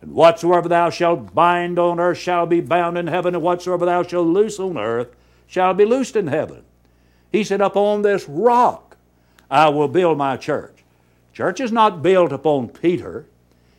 And 0.00 0.14
whatsoever 0.14 0.68
thou 0.68 0.90
shalt 0.90 1.34
bind 1.34 1.78
on 1.78 2.00
earth 2.00 2.18
shall 2.18 2.46
be 2.46 2.60
bound 2.60 2.96
in 2.96 3.06
heaven, 3.06 3.34
and 3.34 3.44
whatsoever 3.44 3.84
thou 3.84 4.02
shalt 4.02 4.26
loose 4.26 4.58
on 4.58 4.78
earth 4.78 5.14
shall 5.46 5.74
be 5.74 5.84
loosed 5.84 6.16
in 6.16 6.28
heaven. 6.28 6.64
He 7.30 7.44
said, 7.44 7.60
Upon 7.60 8.02
this 8.02 8.28
rock 8.28 8.96
I 9.50 9.68
will 9.68 9.88
build 9.88 10.16
my 10.16 10.36
church. 10.36 10.84
Church 11.32 11.60
is 11.60 11.72
not 11.72 12.02
built 12.02 12.32
upon 12.32 12.68
Peter. 12.68 13.26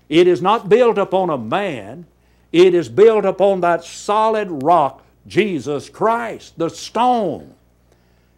It 0.10 0.28
is 0.28 0.42
not 0.42 0.70
built 0.70 0.98
upon 0.98 1.30
a 1.30 1.38
man. 1.38 2.06
It 2.52 2.74
is 2.74 2.90
built 2.90 3.26
upon 3.26 3.62
that 3.62 3.84
solid 3.84 4.64
rock, 4.64 5.04
Jesus 5.28 5.90
Christ, 5.90 6.58
the 6.58 6.70
stone. 6.70 7.56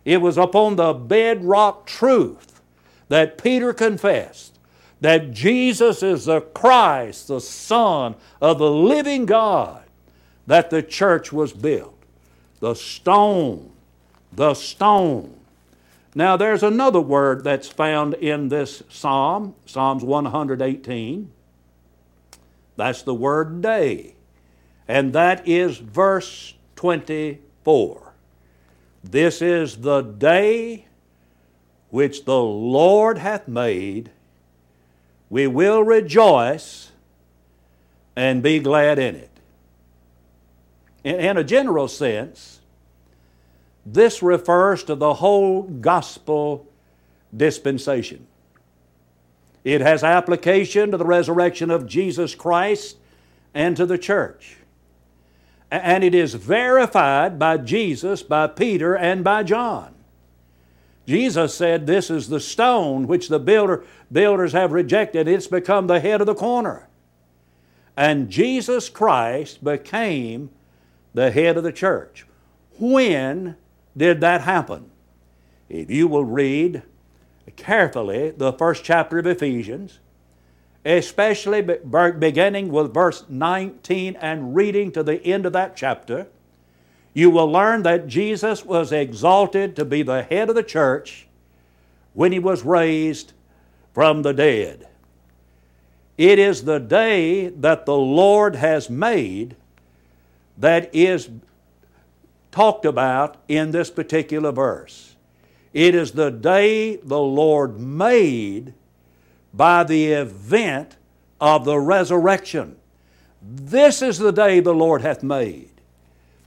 It 0.05 0.17
was 0.21 0.37
upon 0.37 0.75
the 0.75 0.93
bedrock 0.93 1.85
truth 1.85 2.61
that 3.09 3.41
Peter 3.41 3.73
confessed 3.73 4.57
that 5.01 5.31
Jesus 5.31 6.01
is 6.01 6.25
the 6.25 6.41
Christ, 6.41 7.27
the 7.27 7.41
Son 7.41 8.15
of 8.41 8.57
the 8.57 8.71
living 8.71 9.25
God, 9.25 9.83
that 10.47 10.69
the 10.69 10.81
church 10.81 11.31
was 11.31 11.51
built. 11.51 11.93
The 12.59 12.73
stone, 12.73 13.71
the 14.31 14.53
stone. 14.53 15.37
Now, 16.15 16.37
there's 16.37 16.63
another 16.63 17.01
word 17.01 17.43
that's 17.43 17.67
found 17.67 18.13
in 18.13 18.49
this 18.49 18.83
psalm, 18.87 19.55
Psalms 19.65 20.03
118. 20.03 21.31
That's 22.75 23.01
the 23.01 23.13
word 23.13 23.61
day. 23.61 24.15
And 24.87 25.11
that 25.13 25.47
is 25.47 25.77
verse 25.77 26.53
24. 26.83 28.13
This 29.05 29.41
is 29.41 29.77
the 29.77 30.01
day 30.01 30.85
which 31.91 32.25
the 32.25 32.41
Lord 32.43 33.19
hath 33.19 33.47
made. 33.47 34.11
We 35.29 35.47
will 35.47 35.81
rejoice 35.81 36.91
and 38.17 38.43
be 38.43 38.59
glad 38.59 38.99
in 38.99 39.15
it. 39.15 39.29
In, 41.05 41.21
in 41.21 41.37
a 41.37 41.43
general 41.45 41.87
sense, 41.87 42.59
this 43.85 44.21
refers 44.21 44.83
to 44.83 44.95
the 44.95 45.13
whole 45.13 45.61
gospel 45.61 46.67
dispensation. 47.33 48.27
It 49.63 49.79
has 49.79 50.03
application 50.03 50.91
to 50.91 50.97
the 50.97 51.05
resurrection 51.05 51.71
of 51.71 51.87
Jesus 51.87 52.35
Christ 52.35 52.97
and 53.53 53.77
to 53.77 53.85
the 53.85 53.97
church. 53.97 54.57
And 55.73 56.03
it 56.03 56.13
is 56.13 56.35
verified 56.35 57.39
by 57.39 57.57
Jesus, 57.57 58.21
by 58.21 58.45
Peter, 58.45 58.95
and 58.95 59.23
by 59.23 59.41
John. 59.41 59.95
Jesus 61.07 61.55
said, 61.55 61.87
This 61.87 62.11
is 62.11 62.29
the 62.29 62.39
stone 62.39 63.07
which 63.07 63.27
the 63.27 63.39
builder, 63.39 63.83
builders 64.11 64.53
have 64.53 64.71
rejected. 64.71 65.27
It's 65.27 65.47
become 65.47 65.87
the 65.87 65.99
head 65.99 66.21
of 66.21 66.27
the 66.27 66.35
corner. 66.35 66.87
And 67.97 68.29
Jesus 68.29 68.87
Christ 68.87 69.63
became 69.63 70.51
the 71.15 71.31
head 71.31 71.57
of 71.57 71.63
the 71.63 71.71
church. 71.71 72.27
When 72.79 73.55
did 73.97 74.21
that 74.21 74.41
happen? 74.41 74.91
If 75.69 75.89
you 75.89 76.07
will 76.07 76.23
read 76.23 76.83
carefully 77.55 78.29
the 78.29 78.53
first 78.53 78.83
chapter 78.83 79.17
of 79.17 79.25
Ephesians, 79.25 79.97
especially 80.85 81.61
beginning 81.61 82.71
with 82.71 82.93
verse 82.93 83.25
19 83.29 84.15
and 84.17 84.55
reading 84.55 84.91
to 84.91 85.03
the 85.03 85.23
end 85.25 85.45
of 85.45 85.53
that 85.53 85.75
chapter, 85.75 86.27
you 87.13 87.29
will 87.29 87.51
learn 87.51 87.83
that 87.83 88.07
Jesus 88.07 88.65
was 88.65 88.91
exalted 88.91 89.75
to 89.75 89.85
be 89.85 90.01
the 90.01 90.23
head 90.23 90.49
of 90.49 90.55
the 90.55 90.63
church 90.63 91.27
when 92.13 92.31
he 92.31 92.39
was 92.39 92.63
raised 92.63 93.33
from 93.93 94.23
the 94.23 94.33
dead. 94.33 94.87
It 96.17 96.39
is 96.39 96.63
the 96.63 96.79
day 96.79 97.47
that 97.49 97.85
the 97.85 97.97
Lord 97.97 98.55
has 98.55 98.89
made 98.89 99.55
that 100.57 100.93
is 100.93 101.29
talked 102.51 102.85
about 102.85 103.37
in 103.47 103.71
this 103.71 103.89
particular 103.89 104.51
verse. 104.51 105.15
It 105.73 105.95
is 105.95 106.11
the 106.11 106.29
day 106.29 106.97
the 106.97 107.19
Lord 107.19 107.79
made 107.79 108.73
by 109.53 109.83
the 109.83 110.11
event 110.11 110.97
of 111.39 111.65
the 111.65 111.79
resurrection. 111.79 112.77
This 113.41 114.01
is 114.01 114.17
the 114.17 114.31
day 114.31 114.59
the 114.59 114.73
Lord 114.73 115.01
hath 115.01 115.21
made. 115.23 115.69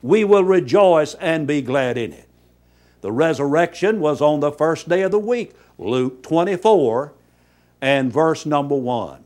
We 0.03 0.25
will 0.25 0.45
rejoice 0.45 1.15
and 1.15 1.47
be 1.47 1.63
glad 1.63 1.99
in 1.99 2.13
it. 2.13 2.29
The 3.03 3.13
resurrection 3.13 4.01
was 4.01 4.21
on 4.21 4.41
the 4.41 4.51
first 4.51 4.89
day 4.89 5.03
of 5.03 5.11
the 5.11 5.19
week. 5.19 5.55
Luke 5.79 6.23
24 6.23 7.13
and 7.81 8.13
verse 8.13 8.47
number 8.47 8.75
1. 8.75 9.23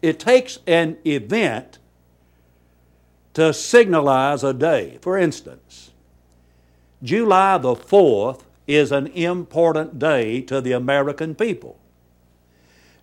It 0.00 0.18
takes 0.18 0.58
an 0.66 0.96
event 1.04 1.78
to 3.34 3.52
signalize 3.52 4.42
a 4.42 4.54
day. 4.54 4.98
For 5.02 5.18
instance, 5.18 5.90
July 7.02 7.58
the 7.58 7.74
4th 7.74 8.42
is 8.66 8.90
an 8.90 9.06
important 9.08 9.98
day 9.98 10.40
to 10.42 10.60
the 10.60 10.72
American 10.72 11.34
people. 11.34 11.78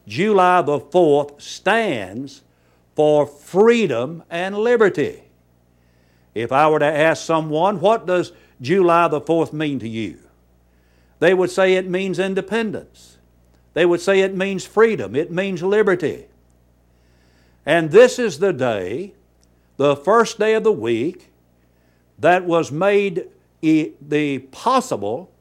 July 0.07 0.61
the 0.61 0.79
4th 0.79 1.41
stands 1.41 2.41
for 2.95 3.25
freedom 3.25 4.23
and 4.29 4.57
liberty. 4.57 5.23
If 6.33 6.51
I 6.51 6.69
were 6.69 6.79
to 6.79 6.85
ask 6.85 7.23
someone, 7.25 7.79
what 7.79 8.05
does 8.05 8.31
July 8.61 9.07
the 9.07 9.21
4th 9.21 9.53
mean 9.53 9.79
to 9.79 9.87
you? 9.87 10.19
They 11.19 11.33
would 11.33 11.49
say 11.49 11.75
it 11.75 11.89
means 11.89 12.19
independence. 12.19 13.17
They 13.73 13.85
would 13.85 14.01
say 14.01 14.19
it 14.19 14.35
means 14.35 14.65
freedom. 14.65 15.15
It 15.15 15.31
means 15.31 15.63
liberty. 15.63 16.25
And 17.65 17.91
this 17.91 18.19
is 18.19 18.39
the 18.39 18.53
day, 18.53 19.13
the 19.77 19.95
first 19.95 20.39
day 20.39 20.53
of 20.53 20.63
the 20.63 20.71
week, 20.71 21.31
that 22.19 22.45
was 22.45 22.71
made 22.71 23.27
the 23.61 24.39
possible 24.51 25.31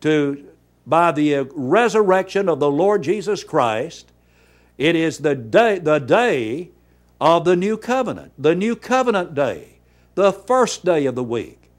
to 0.00 0.47
by 0.88 1.12
the 1.12 1.46
resurrection 1.54 2.48
of 2.48 2.60
the 2.60 2.70
Lord 2.70 3.02
Jesus 3.02 3.44
Christ. 3.44 4.10
It 4.78 4.96
is 4.96 5.18
the 5.18 5.34
day, 5.34 5.78
the 5.78 5.98
day 5.98 6.70
of 7.20 7.44
the 7.44 7.56
new 7.56 7.76
covenant, 7.76 8.32
the 8.38 8.54
new 8.54 8.74
covenant 8.74 9.34
day, 9.34 9.80
the 10.14 10.32
first 10.32 10.84
day 10.84 11.04
of 11.04 11.14
the 11.14 11.22
week, 11.22 11.70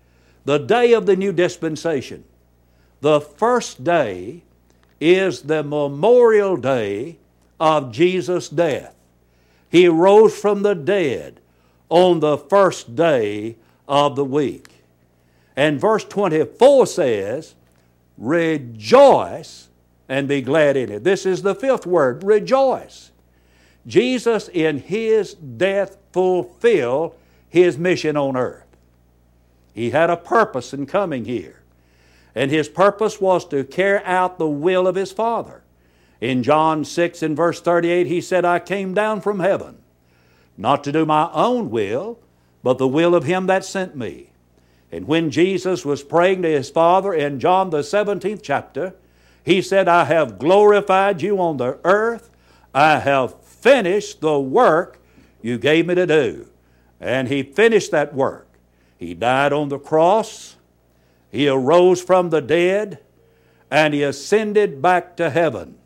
the 0.45 0.59
day 0.59 0.93
of 0.93 1.07
the 1.07 1.15
new 1.15 1.33
dispensation. 1.33 2.23
The 3.01 3.19
first 3.19 3.83
day 3.83 4.43
is 4.99 5.43
the 5.43 5.63
memorial 5.63 6.55
day 6.55 7.17
of 7.59 7.91
Jesus' 7.91 8.47
death. 8.47 8.95
He 9.69 9.87
rose 9.87 10.37
from 10.37 10.61
the 10.61 10.75
dead 10.75 11.39
on 11.89 12.19
the 12.19 12.37
first 12.37 12.95
day 12.95 13.55
of 13.87 14.15
the 14.15 14.25
week. 14.25 14.83
And 15.55 15.79
verse 15.79 16.03
24 16.03 16.85
says, 16.87 17.55
Rejoice 18.19 19.69
and 20.09 20.27
be 20.27 20.41
glad 20.41 20.75
in 20.75 20.91
it. 20.91 21.03
This 21.05 21.25
is 21.25 21.41
the 21.41 21.55
fifth 21.55 21.85
word, 21.85 22.23
rejoice. 22.23 23.11
Jesus, 23.87 24.49
in 24.49 24.79
His 24.79 25.33
death, 25.33 25.97
fulfilled 26.11 27.15
His 27.47 27.77
mission 27.77 28.17
on 28.17 28.35
earth. 28.35 28.65
He 29.73 29.91
had 29.91 30.09
a 30.09 30.17
purpose 30.17 30.73
in 30.73 30.85
coming 30.85 31.23
here. 31.23 31.61
And 32.35 32.51
His 32.51 32.67
purpose 32.67 33.21
was 33.21 33.45
to 33.47 33.63
carry 33.63 34.03
out 34.03 34.37
the 34.37 34.47
will 34.47 34.85
of 34.85 34.95
His 34.95 35.13
Father. 35.13 35.63
In 36.19 36.43
John 36.43 36.83
6 36.83 37.23
and 37.23 37.37
verse 37.37 37.61
38, 37.61 38.07
He 38.07 38.19
said, 38.19 38.43
I 38.43 38.59
came 38.59 38.93
down 38.93 39.21
from 39.21 39.39
heaven, 39.39 39.77
not 40.57 40.83
to 40.83 40.91
do 40.91 41.05
my 41.05 41.29
own 41.31 41.69
will, 41.69 42.19
but 42.61 42.77
the 42.77 42.87
will 42.87 43.15
of 43.15 43.23
Him 43.23 43.47
that 43.47 43.63
sent 43.63 43.95
me. 43.95 44.28
And 44.91 45.07
when 45.07 45.29
Jesus 45.29 45.85
was 45.85 46.03
praying 46.03 46.41
to 46.41 46.49
His 46.49 46.69
Father 46.69 47.13
in 47.13 47.39
John 47.39 47.69
the 47.69 47.79
17th 47.79 48.41
chapter, 48.41 48.95
He 49.43 49.61
said, 49.61 49.87
I 49.87 50.05
have 50.05 50.39
glorified 50.39 51.21
you 51.21 51.39
on 51.39 51.57
the 51.57 51.79
earth. 51.83 52.29
I 52.73 52.99
have 52.99 53.41
finished 53.41 54.21
the 54.21 54.39
work 54.39 54.99
you 55.41 55.57
gave 55.57 55.87
me 55.87 55.95
to 55.95 56.05
do. 56.05 56.49
And 56.99 57.27
he 57.27 57.43
finished 57.43 57.91
that 57.91 58.13
work. 58.13 58.47
He 58.97 59.13
died 59.13 59.53
on 59.53 59.69
the 59.69 59.79
cross, 59.79 60.57
he 61.31 61.47
arose 61.47 62.01
from 62.01 62.29
the 62.29 62.41
dead, 62.41 62.99
and 63.71 63.93
he 63.93 64.03
ascended 64.03 64.81
back 64.81 65.15
to 65.17 65.29
heaven. 65.29 65.77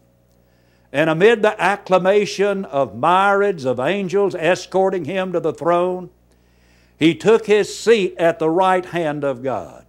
And 0.92 1.10
amid 1.10 1.42
the 1.42 1.60
acclamation 1.62 2.66
of 2.66 2.96
myriads 2.96 3.66
of 3.66 3.80
angels 3.80 4.36
escorting 4.36 5.06
him 5.06 5.32
to 5.34 5.40
the 5.40 5.54
throne, 5.54 6.10
he 6.98 7.16
took 7.16 7.46
his 7.46 7.78
seat 7.78 8.16
at 8.18 8.40
the 8.40 8.50
right 8.50 8.86
hand 8.86 9.24
of 9.24 9.44
God. 9.44 9.86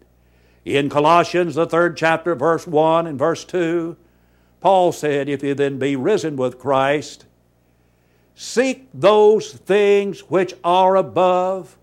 In 0.64 0.88
Colossians, 0.88 1.54
the 1.54 1.66
third 1.66 1.96
chapter, 1.96 2.34
verse 2.34 2.66
1 2.66 3.06
and 3.06 3.18
verse 3.18 3.44
2, 3.44 3.96
Paul 4.60 4.92
said, 4.92 5.28
If 5.28 5.42
you 5.42 5.54
then 5.54 5.78
be 5.78 5.94
risen 5.94 6.36
with 6.36 6.58
Christ, 6.58 7.26
Seek 8.34 8.88
those 8.92 9.52
things 9.52 10.20
which 10.22 10.54
are 10.64 10.96
above, 10.96 11.76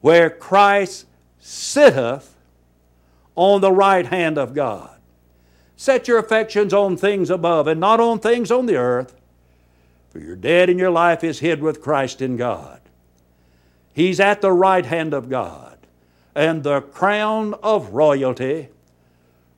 where 0.00 0.30
Christ 0.30 1.06
sitteth 1.38 2.34
on 3.36 3.60
the 3.60 3.72
right 3.72 4.06
hand 4.06 4.36
of 4.36 4.52
God. 4.52 4.98
Set 5.76 6.08
your 6.08 6.18
affections 6.18 6.74
on 6.74 6.96
things 6.96 7.30
above 7.30 7.68
and 7.68 7.78
not 7.78 8.00
on 8.00 8.18
things 8.18 8.50
on 8.50 8.66
the 8.66 8.76
earth, 8.76 9.14
for 10.10 10.18
your 10.18 10.34
dead 10.34 10.68
and 10.68 10.78
your 10.78 10.90
life 10.90 11.22
is 11.22 11.38
hid 11.38 11.62
with 11.62 11.80
Christ 11.80 12.20
in 12.20 12.36
God. 12.36 12.77
He's 13.98 14.20
at 14.20 14.42
the 14.42 14.52
right 14.52 14.86
hand 14.86 15.12
of 15.12 15.28
God, 15.28 15.76
and 16.32 16.62
the 16.62 16.82
crown 16.82 17.54
of 17.64 17.94
royalty 17.94 18.68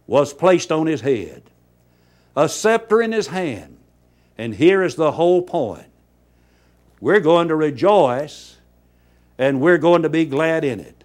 was 0.07 0.33
placed 0.33 0.73
on 0.73 0.87
his 0.87 1.03
head, 1.03 1.43
a 2.35 2.49
scepter 2.49 3.03
in 3.03 3.13
his 3.13 3.27
hand. 3.27 3.77
And 4.39 4.55
here 4.55 4.83
is 4.83 4.95
the 4.95 5.13
whole 5.13 5.43
point. 5.43 5.89
We're 7.03 7.21
going 7.21 7.49
to 7.49 7.55
rejoice 7.55 8.57
and 9.37 9.61
we're 9.61 9.77
going 9.77 10.01
to 10.05 10.09
be 10.09 10.25
glad 10.25 10.65
in 10.65 10.81
it 10.81 11.05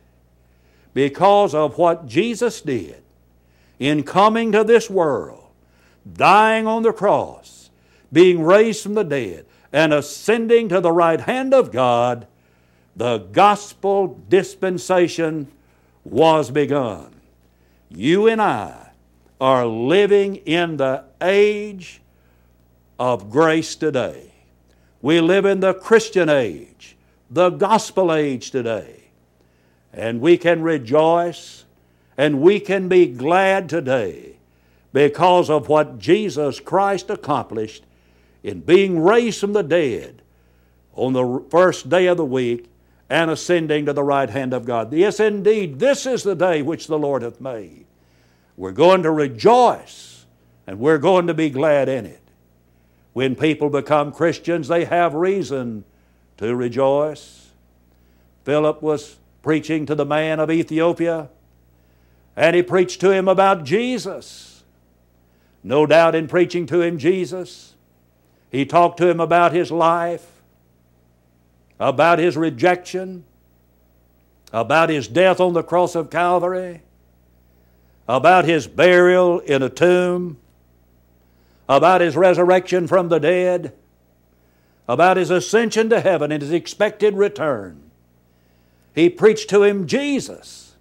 because 0.93 1.53
of 1.53 1.77
what 1.77 2.07
Jesus 2.07 2.61
did 2.61 3.03
in 3.79 4.03
coming 4.03 4.53
to 4.53 4.63
this 4.63 4.89
world, 4.89 5.51
dying 6.09 6.67
on 6.67 6.83
the 6.83 6.93
cross, 6.93 7.69
being 8.13 8.43
raised 8.43 8.81
from 8.81 8.93
the 8.93 9.03
dead, 9.03 9.45
and 9.73 9.93
ascending 9.93 10.69
to 10.69 10.79
the 10.79 10.93
right 10.93 11.19
hand 11.19 11.53
of 11.53 11.73
God, 11.73 12.27
the 12.95 13.17
gospel 13.17 14.19
dispensation 14.29 15.47
was 16.03 16.49
begun. 16.49 17.13
You 17.89 18.27
and 18.27 18.41
I 18.41 18.91
are 19.39 19.65
living 19.65 20.38
in 20.38 20.77
the 20.77 21.03
age 21.21 22.01
of 22.97 23.29
grace 23.29 23.75
today. 23.75 24.31
We 25.01 25.19
live 25.19 25.45
in 25.45 25.60
the 25.60 25.73
Christian 25.73 26.29
age, 26.29 26.95
the 27.29 27.49
gospel 27.49 28.13
age 28.13 28.51
today. 28.51 29.03
And 29.93 30.21
we 30.21 30.38
can 30.38 30.62
rejoice 30.62 31.65
and 32.17 32.41
we 32.41 32.60
can 32.60 32.88
be 32.88 33.08
glad 33.08 33.67
today 33.69 34.38
because 34.93 35.49
of 35.49 35.67
what 35.67 35.99
Jesus 35.99 36.60
Christ 36.62 37.10
accomplished 37.10 37.84
in 38.41 38.62
being 38.62 39.03
raised 39.03 39.41
from 39.41 39.53
the 39.53 39.63
dead 39.63 40.21
on 40.93 41.13
the 41.13 41.43
first 41.49 41.89
day 41.89 42.08
of 42.08 42.15
the 42.15 42.25
week 42.25 42.69
and 43.09 43.29
ascending 43.29 43.85
to 43.85 43.93
the 43.93 44.03
right 44.03 44.29
hand 44.29 44.53
of 44.53 44.65
God. 44.65 44.91
Yes, 44.93 45.19
indeed, 45.19 45.79
this 45.79 46.05
is 46.05 46.23
the 46.23 46.35
day 46.35 46.61
which 46.61 46.87
the 46.87 46.97
Lord 46.97 47.21
hath 47.21 47.39
made. 47.39 47.85
We're 48.57 48.71
going 48.71 49.03
to 49.03 49.11
rejoice 49.11 50.25
and 50.67 50.79
we're 50.79 50.97
going 50.97 51.27
to 51.27 51.33
be 51.33 51.49
glad 51.49 51.89
in 51.89 52.05
it. 52.05 52.21
When 53.13 53.35
people 53.35 53.69
become 53.69 54.11
Christians, 54.11 54.67
they 54.67 54.85
have 54.85 55.13
reason 55.13 55.85
to 56.37 56.55
rejoice. 56.55 57.51
Philip 58.43 58.81
was 58.81 59.17
preaching 59.41 59.85
to 59.85 59.95
the 59.95 60.05
man 60.05 60.39
of 60.39 60.51
Ethiopia, 60.51 61.29
and 62.35 62.55
he 62.55 62.63
preached 62.63 62.99
to 63.01 63.11
him 63.11 63.27
about 63.27 63.63
Jesus. 63.63 64.63
No 65.63 65.85
doubt 65.85 66.13
in 66.15 66.27
preaching 66.27 66.65
to 66.67 66.81
him 66.81 66.97
Jesus, 66.97 67.75
he 68.51 68.65
talked 68.65 68.97
to 68.97 69.07
him 69.07 69.19
about 69.19 69.53
his 69.53 69.71
life, 69.71 70.34
about 71.79 72.19
his 72.19 72.38
rejection, 72.38 73.23
about 74.53 74.89
his 74.89 75.07
death 75.07 75.39
on 75.39 75.53
the 75.53 75.63
cross 75.63 75.95
of 75.95 76.09
Calvary, 76.09 76.81
about 78.07 78.45
his 78.45 78.67
burial 78.67 79.39
in 79.39 79.61
a 79.61 79.69
tomb, 79.69 80.38
about 81.67 82.01
his 82.01 82.15
resurrection 82.15 82.88
from 82.88 83.09
the 83.09 83.19
dead, 83.19 83.73
about 84.88 85.17
his 85.17 85.31
ascension 85.31 85.89
to 85.89 85.99
heaven 85.99 86.31
and 86.31 86.41
his 86.41 86.51
expected 86.51 87.15
return. 87.15 87.81
He 88.93 89.09
preached 89.09 89.49
to 89.49 89.63
him 89.63 89.88
Jesus. 89.88 90.75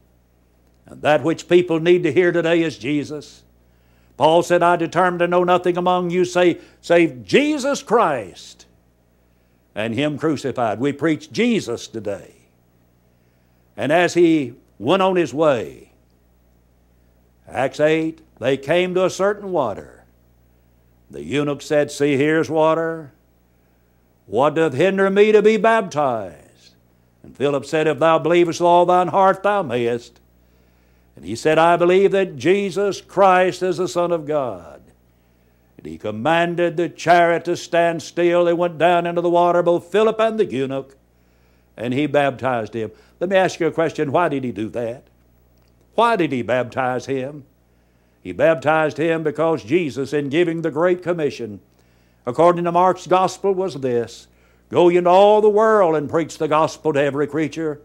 And 0.86 1.00
that 1.00 1.24
which 1.24 1.48
people 1.48 1.80
need 1.80 2.02
to 2.02 2.12
hear 2.12 2.30
today 2.30 2.62
is 2.62 2.78
Jesus. 2.78 3.42
Paul 4.16 4.42
said, 4.42 4.62
I 4.62 4.76
determined 4.76 5.20
to 5.20 5.26
know 5.26 5.42
nothing 5.42 5.76
among 5.76 6.10
you 6.10 6.24
save, 6.24 6.62
save 6.80 7.24
Jesus 7.24 7.82
Christ 7.82 8.66
and 9.74 9.94
Him 9.94 10.18
crucified. 10.18 10.78
We 10.78 10.92
preach 10.92 11.32
Jesus 11.32 11.88
today. 11.88 12.34
And 13.76 13.92
as 13.92 14.14
he 14.14 14.54
went 14.78 15.02
on 15.02 15.16
his 15.16 15.34
way, 15.34 15.90
Acts 17.48 17.80
8, 17.80 18.20
they 18.38 18.56
came 18.56 18.94
to 18.94 19.04
a 19.04 19.10
certain 19.10 19.50
water. 19.50 20.04
The 21.10 21.22
eunuch 21.22 21.62
said, 21.62 21.90
See, 21.90 22.16
here's 22.16 22.48
water. 22.48 23.12
What 24.26 24.54
doth 24.54 24.74
hinder 24.74 25.10
me 25.10 25.32
to 25.32 25.42
be 25.42 25.56
baptized? 25.56 26.74
And 27.22 27.36
Philip 27.36 27.64
said, 27.66 27.86
If 27.86 27.98
thou 27.98 28.18
believest 28.18 28.60
with 28.60 28.66
all 28.66 28.86
thine 28.86 29.08
heart, 29.08 29.42
thou 29.42 29.62
mayest. 29.62 30.20
And 31.16 31.24
he 31.24 31.36
said, 31.36 31.58
I 31.58 31.76
believe 31.76 32.10
that 32.12 32.36
Jesus 32.36 33.00
Christ 33.00 33.62
is 33.62 33.76
the 33.76 33.88
Son 33.88 34.10
of 34.12 34.26
God. 34.26 34.73
And 35.84 35.92
he 35.92 35.98
commanded 35.98 36.78
the 36.78 36.88
chariot 36.88 37.44
to 37.44 37.58
stand 37.58 38.02
still. 38.02 38.46
They 38.46 38.54
went 38.54 38.78
down 38.78 39.06
into 39.06 39.20
the 39.20 39.28
water, 39.28 39.62
both 39.62 39.92
Philip 39.92 40.18
and 40.18 40.40
the 40.40 40.46
eunuch, 40.46 40.96
and 41.76 41.92
he 41.92 42.06
baptized 42.06 42.72
him. 42.72 42.90
Let 43.20 43.28
me 43.28 43.36
ask 43.36 43.60
you 43.60 43.66
a 43.66 43.70
question 43.70 44.10
why 44.10 44.30
did 44.30 44.44
he 44.44 44.50
do 44.50 44.70
that? 44.70 45.08
Why 45.94 46.16
did 46.16 46.32
he 46.32 46.40
baptize 46.40 47.04
him? 47.04 47.44
He 48.22 48.32
baptized 48.32 48.96
him 48.96 49.22
because 49.22 49.62
Jesus, 49.62 50.14
in 50.14 50.30
giving 50.30 50.62
the 50.62 50.70
Great 50.70 51.02
Commission, 51.02 51.60
according 52.24 52.64
to 52.64 52.72
Mark's 52.72 53.06
Gospel, 53.06 53.52
was 53.52 53.74
this 53.74 54.26
Go 54.70 54.88
ye 54.88 54.96
into 54.96 55.10
all 55.10 55.42
the 55.42 55.50
world 55.50 55.96
and 55.96 56.08
preach 56.08 56.38
the 56.38 56.48
gospel 56.48 56.94
to 56.94 57.02
every 57.02 57.26
creature. 57.26 57.82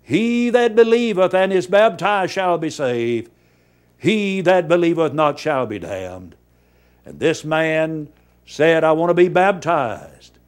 He 0.00 0.48
that 0.50 0.76
believeth 0.76 1.34
and 1.34 1.52
is 1.52 1.66
baptized 1.66 2.34
shall 2.34 2.56
be 2.56 2.70
saved. 2.70 3.32
He 3.98 4.42
that 4.42 4.68
believeth 4.68 5.12
not 5.12 5.40
shall 5.40 5.66
be 5.66 5.80
damned. 5.80 6.36
And 7.04 7.18
this 7.18 7.44
man 7.44 8.08
said, 8.46 8.84
I 8.84 8.92
want 8.92 9.10
to 9.10 9.14
be 9.14 9.28
baptized. 9.28 10.38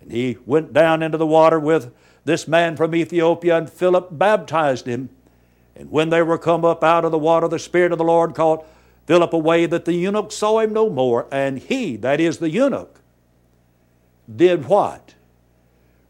And 0.00 0.12
he 0.12 0.38
went 0.46 0.72
down 0.72 1.02
into 1.02 1.18
the 1.18 1.26
water 1.26 1.58
with 1.58 1.92
this 2.24 2.48
man 2.48 2.76
from 2.76 2.94
Ethiopia, 2.94 3.56
and 3.56 3.70
Philip 3.70 4.08
baptized 4.10 4.86
him. 4.86 5.10
And 5.74 5.90
when 5.90 6.10
they 6.10 6.22
were 6.22 6.38
come 6.38 6.64
up 6.64 6.82
out 6.82 7.04
of 7.04 7.12
the 7.12 7.18
water, 7.18 7.48
the 7.48 7.58
Spirit 7.58 7.92
of 7.92 7.98
the 7.98 8.04
Lord 8.04 8.34
called 8.34 8.64
Philip 9.06 9.32
away 9.32 9.66
that 9.66 9.84
the 9.84 9.94
eunuch 9.94 10.32
saw 10.32 10.60
him 10.60 10.72
no 10.72 10.90
more. 10.90 11.26
And 11.30 11.58
he, 11.58 11.96
that 11.96 12.20
is 12.20 12.38
the 12.38 12.50
eunuch, 12.50 13.00
did 14.34 14.66
what? 14.66 15.14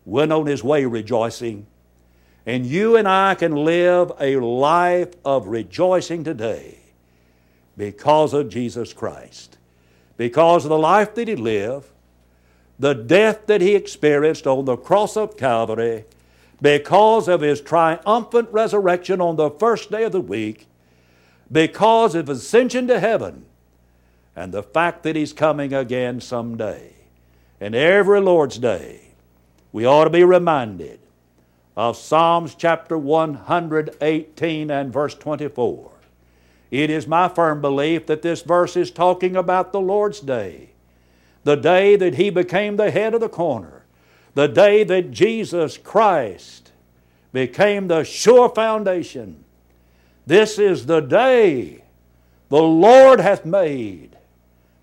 Went 0.04 0.32
on 0.32 0.46
his 0.46 0.64
way 0.64 0.84
rejoicing. 0.84 1.66
And 2.46 2.64
you 2.64 2.96
and 2.96 3.08
I 3.08 3.34
can 3.34 3.54
live 3.56 4.12
a 4.20 4.36
life 4.36 5.14
of 5.24 5.48
rejoicing 5.48 6.22
today 6.22 6.78
because 7.76 8.32
of 8.32 8.48
Jesus 8.48 8.92
Christ. 8.92 9.58
Because 10.16 10.64
of 10.64 10.70
the 10.70 10.78
life 10.78 11.14
that 11.14 11.28
he 11.28 11.36
lived, 11.36 11.88
the 12.78 12.94
death 12.94 13.46
that 13.46 13.60
he 13.60 13.74
experienced 13.74 14.46
on 14.46 14.64
the 14.64 14.76
cross 14.76 15.16
of 15.16 15.36
Calvary, 15.36 16.04
because 16.60 17.28
of 17.28 17.40
his 17.40 17.60
triumphant 17.60 18.48
resurrection 18.50 19.20
on 19.20 19.36
the 19.36 19.50
first 19.50 19.90
day 19.90 20.04
of 20.04 20.12
the 20.12 20.20
week, 20.20 20.66
because 21.50 22.14
of 22.14 22.28
his 22.28 22.38
ascension 22.38 22.86
to 22.86 22.98
heaven, 22.98 23.44
and 24.34 24.52
the 24.52 24.62
fact 24.62 25.02
that 25.02 25.16
he's 25.16 25.32
coming 25.32 25.72
again 25.72 26.20
someday. 26.20 26.92
And 27.60 27.74
every 27.74 28.20
Lord's 28.20 28.58
Day, 28.58 29.00
we 29.72 29.86
ought 29.86 30.04
to 30.04 30.10
be 30.10 30.24
reminded 30.24 31.00
of 31.76 31.96
Psalms 31.96 32.54
chapter 32.54 32.96
118 32.96 34.70
and 34.70 34.92
verse 34.92 35.14
24. 35.14 35.90
It 36.70 36.90
is 36.90 37.06
my 37.06 37.28
firm 37.28 37.60
belief 37.60 38.06
that 38.06 38.22
this 38.22 38.42
verse 38.42 38.76
is 38.76 38.90
talking 38.90 39.36
about 39.36 39.72
the 39.72 39.80
Lord's 39.80 40.20
day, 40.20 40.70
the 41.44 41.54
day 41.54 41.96
that 41.96 42.14
He 42.14 42.30
became 42.30 42.76
the 42.76 42.90
head 42.90 43.14
of 43.14 43.20
the 43.20 43.28
corner, 43.28 43.84
the 44.34 44.48
day 44.48 44.84
that 44.84 45.10
Jesus 45.10 45.78
Christ 45.78 46.72
became 47.32 47.88
the 47.88 48.02
sure 48.02 48.48
foundation. 48.48 49.44
This 50.26 50.58
is 50.58 50.86
the 50.86 51.00
day 51.00 51.84
the 52.48 52.62
Lord 52.62 53.20
hath 53.20 53.44
made. 53.44 54.16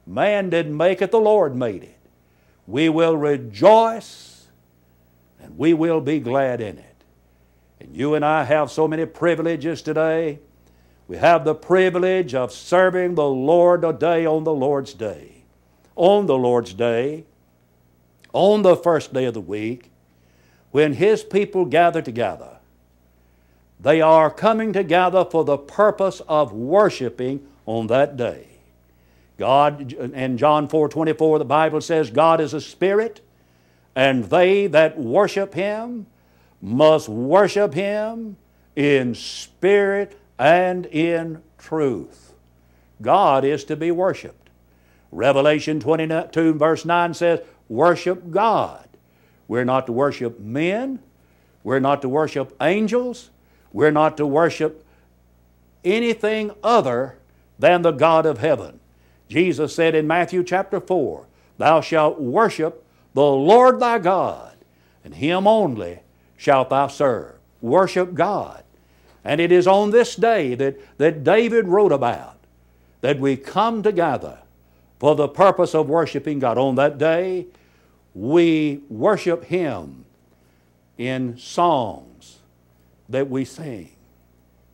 Man 0.05 0.49
didn't 0.49 0.75
make 0.75 1.01
it, 1.01 1.11
the 1.11 1.19
Lord 1.19 1.55
made 1.55 1.83
it. 1.83 1.97
We 2.67 2.89
will 2.89 3.17
rejoice 3.17 4.47
and 5.41 5.57
we 5.57 5.73
will 5.73 5.99
be 5.99 6.19
glad 6.19 6.61
in 6.61 6.77
it. 6.77 6.95
And 7.79 7.95
you 7.95 8.15
and 8.15 8.23
I 8.23 8.45
have 8.45 8.71
so 8.71 8.87
many 8.87 9.05
privileges 9.05 9.81
today. 9.81 10.39
We 11.07 11.17
have 11.17 11.43
the 11.43 11.55
privilege 11.55 12.33
of 12.33 12.51
serving 12.51 13.15
the 13.15 13.27
Lord 13.27 13.83
a 13.83 13.93
day 13.93 14.25
on 14.25 14.43
the 14.43 14.53
Lord's 14.53 14.93
day. 14.93 15.43
On 15.95 16.25
the 16.25 16.37
Lord's 16.37 16.73
day, 16.73 17.25
on 18.31 18.63
the 18.63 18.75
first 18.75 19.13
day 19.13 19.25
of 19.25 19.33
the 19.33 19.41
week, 19.41 19.91
when 20.71 20.93
His 20.93 21.23
people 21.23 21.65
gather 21.65 22.01
together, 22.01 22.57
they 23.79 24.01
are 24.01 24.31
coming 24.31 24.73
together 24.73 25.25
for 25.25 25.43
the 25.43 25.57
purpose 25.57 26.21
of 26.27 26.51
worshiping 26.53 27.45
on 27.65 27.87
that 27.87 28.17
day. 28.17 28.47
God, 29.37 29.93
in 29.93 30.37
John 30.37 30.67
4 30.67 30.89
24, 30.89 31.39
the 31.39 31.45
Bible 31.45 31.81
says, 31.81 32.09
God 32.09 32.39
is 32.39 32.53
a 32.53 32.61
spirit, 32.61 33.21
and 33.95 34.23
they 34.25 34.67
that 34.67 34.97
worship 34.97 35.53
Him 35.53 36.07
must 36.61 37.09
worship 37.09 37.73
Him 37.73 38.37
in 38.75 39.13
spirit 39.13 40.17
and 40.43 40.85
in 40.87 41.41
truth. 41.57 42.33
God 43.01 43.45
is 43.45 43.63
to 43.63 43.77
be 43.77 43.91
worshiped. 43.91 44.49
Revelation 45.09 45.79
22, 45.79 46.55
verse 46.55 46.83
9 46.83 47.13
says, 47.13 47.39
Worship 47.69 48.29
God. 48.29 48.89
We're 49.47 49.63
not 49.63 49.85
to 49.85 49.93
worship 49.93 50.41
men, 50.41 50.99
we're 51.63 51.79
not 51.79 52.01
to 52.01 52.09
worship 52.09 52.53
angels, 52.59 53.29
we're 53.71 53.91
not 53.91 54.17
to 54.17 54.25
worship 54.25 54.85
anything 55.85 56.51
other 56.61 57.15
than 57.57 57.81
the 57.81 57.91
God 57.91 58.25
of 58.25 58.39
heaven. 58.39 58.81
Jesus 59.29 59.73
said 59.73 59.95
in 59.95 60.07
Matthew 60.07 60.43
chapter 60.43 60.81
4, 60.81 61.25
Thou 61.57 61.79
shalt 61.79 62.19
worship 62.19 62.83
the 63.13 63.23
Lord 63.23 63.79
thy 63.79 63.97
God, 63.97 64.57
and 65.05 65.15
Him 65.15 65.47
only 65.47 65.99
shalt 66.35 66.69
thou 66.69 66.87
serve. 66.87 67.35
Worship 67.61 68.13
God. 68.13 68.62
And 69.23 69.39
it 69.39 69.51
is 69.51 69.67
on 69.67 69.91
this 69.91 70.15
day 70.15 70.55
that, 70.55 70.97
that 70.97 71.23
David 71.23 71.67
wrote 71.67 71.91
about 71.91 72.37
that 73.01 73.19
we 73.19 73.35
come 73.35 73.83
together 73.83 74.39
for 74.99 75.15
the 75.15 75.27
purpose 75.27 75.75
of 75.75 75.89
worshiping 75.89 76.39
God. 76.39 76.57
On 76.57 76.75
that 76.75 76.97
day, 76.97 77.47
we 78.13 78.81
worship 78.89 79.45
Him 79.45 80.05
in 80.97 81.37
songs 81.37 82.39
that 83.09 83.29
we 83.29 83.45
sing. 83.45 83.89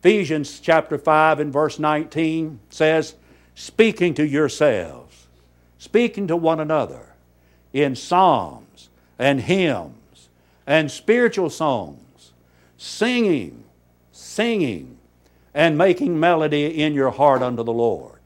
Ephesians 0.00 0.60
chapter 0.60 0.96
5 0.96 1.40
and 1.40 1.52
verse 1.52 1.78
19 1.78 2.60
says, 2.70 3.14
Speaking 3.54 4.14
to 4.14 4.26
yourselves, 4.26 5.26
speaking 5.78 6.26
to 6.28 6.36
one 6.36 6.60
another 6.60 7.14
in 7.72 7.94
psalms 7.94 8.88
and 9.18 9.42
hymns 9.42 10.28
and 10.66 10.90
spiritual 10.90 11.50
songs, 11.50 12.32
singing, 12.78 13.59
singing, 14.20 14.98
and 15.54 15.76
making 15.76 16.20
melody 16.20 16.82
in 16.82 16.94
your 16.94 17.10
heart 17.10 17.42
unto 17.42 17.64
the 17.64 17.72
Lord. 17.72 18.20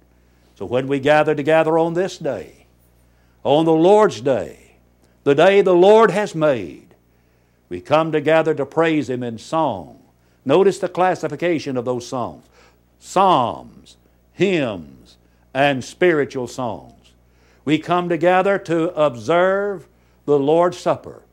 So 0.57 0.67
when 0.67 0.87
we 0.87 1.01
gather 1.01 1.35
together 1.35 1.79
on 1.79 1.95
this 1.95 2.19
day, 2.19 2.67
on 3.43 3.65
the 3.65 3.73
Lord's 3.73 4.21
day, 4.21 4.77
the 5.25 5.35
day 5.35 5.63
the 5.63 5.75
Lord 5.75 6.11
has 6.11 6.35
made, 6.35 6.95
we 7.69 7.81
come 7.81 8.13
together 8.13 8.55
to 8.55 8.67
praise 8.67 9.09
Him 9.09 9.23
in 9.23 9.39
song. 9.39 10.03
Notice 10.45 10.79
the 10.79 10.89
classification 10.89 11.77
of 11.77 11.85
those 11.85 12.07
songs 12.07 12.45
psalms, 12.99 13.97
hymns, 14.33 15.17
and 15.53 15.85
spiritual 15.85 16.49
songs. 16.49 17.13
We 17.65 17.79
come 17.79 18.09
together 18.09 18.59
to 18.61 18.95
observe 18.95 19.87
the 20.25 20.39
Lord's 20.39 20.79
Supper 20.79 21.24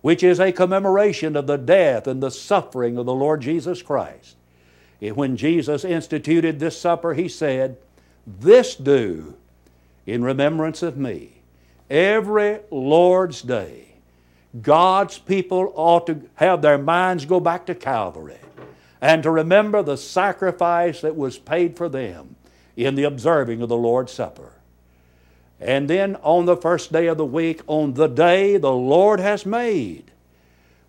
which 0.00 0.22
is 0.22 0.38
a 0.38 0.52
commemoration 0.52 1.36
of 1.36 1.46
the 1.46 1.56
death 1.56 2.06
and 2.06 2.22
the 2.22 2.30
suffering 2.30 2.96
of 2.96 3.06
the 3.06 3.14
Lord 3.14 3.40
Jesus 3.40 3.82
Christ. 3.82 4.36
When 5.00 5.36
Jesus 5.36 5.84
instituted 5.84 6.58
this 6.58 6.80
supper, 6.80 7.14
He 7.14 7.28
said, 7.28 7.76
This 8.26 8.74
do 8.74 9.34
in 10.06 10.24
remembrance 10.24 10.82
of 10.82 10.96
me. 10.96 11.42
Every 11.90 12.60
Lord's 12.70 13.42
Day, 13.42 13.94
God's 14.62 15.18
people 15.18 15.72
ought 15.74 16.06
to 16.06 16.22
have 16.34 16.62
their 16.62 16.78
minds 16.78 17.24
go 17.24 17.40
back 17.40 17.66
to 17.66 17.74
Calvary 17.74 18.38
and 19.00 19.22
to 19.22 19.30
remember 19.30 19.82
the 19.82 19.96
sacrifice 19.96 21.00
that 21.02 21.16
was 21.16 21.38
paid 21.38 21.76
for 21.76 21.88
them 21.88 22.36
in 22.76 22.94
the 22.94 23.04
observing 23.04 23.62
of 23.62 23.68
the 23.68 23.76
Lord's 23.76 24.12
Supper. 24.12 24.52
And 25.60 25.90
then 25.90 26.16
on 26.16 26.46
the 26.46 26.56
first 26.56 26.92
day 26.92 27.08
of 27.08 27.16
the 27.16 27.24
week, 27.24 27.62
on 27.66 27.94
the 27.94 28.06
day 28.06 28.56
the 28.56 28.72
Lord 28.72 29.20
has 29.20 29.44
made, 29.44 30.10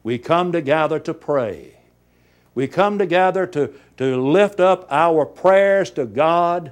we 0.03 0.17
come 0.17 0.51
together 0.51 0.99
to 0.99 1.13
pray. 1.13 1.75
We 2.53 2.67
come 2.67 2.97
together 2.97 3.47
to, 3.47 3.73
to 3.97 4.21
lift 4.21 4.59
up 4.59 4.87
our 4.91 5.25
prayers 5.25 5.91
to 5.91 6.05
God 6.05 6.71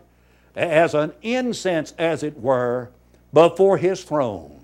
as 0.55 0.93
an 0.93 1.13
incense, 1.21 1.93
as 1.97 2.23
it 2.23 2.39
were, 2.39 2.89
before 3.33 3.77
His 3.77 4.03
throne. 4.03 4.61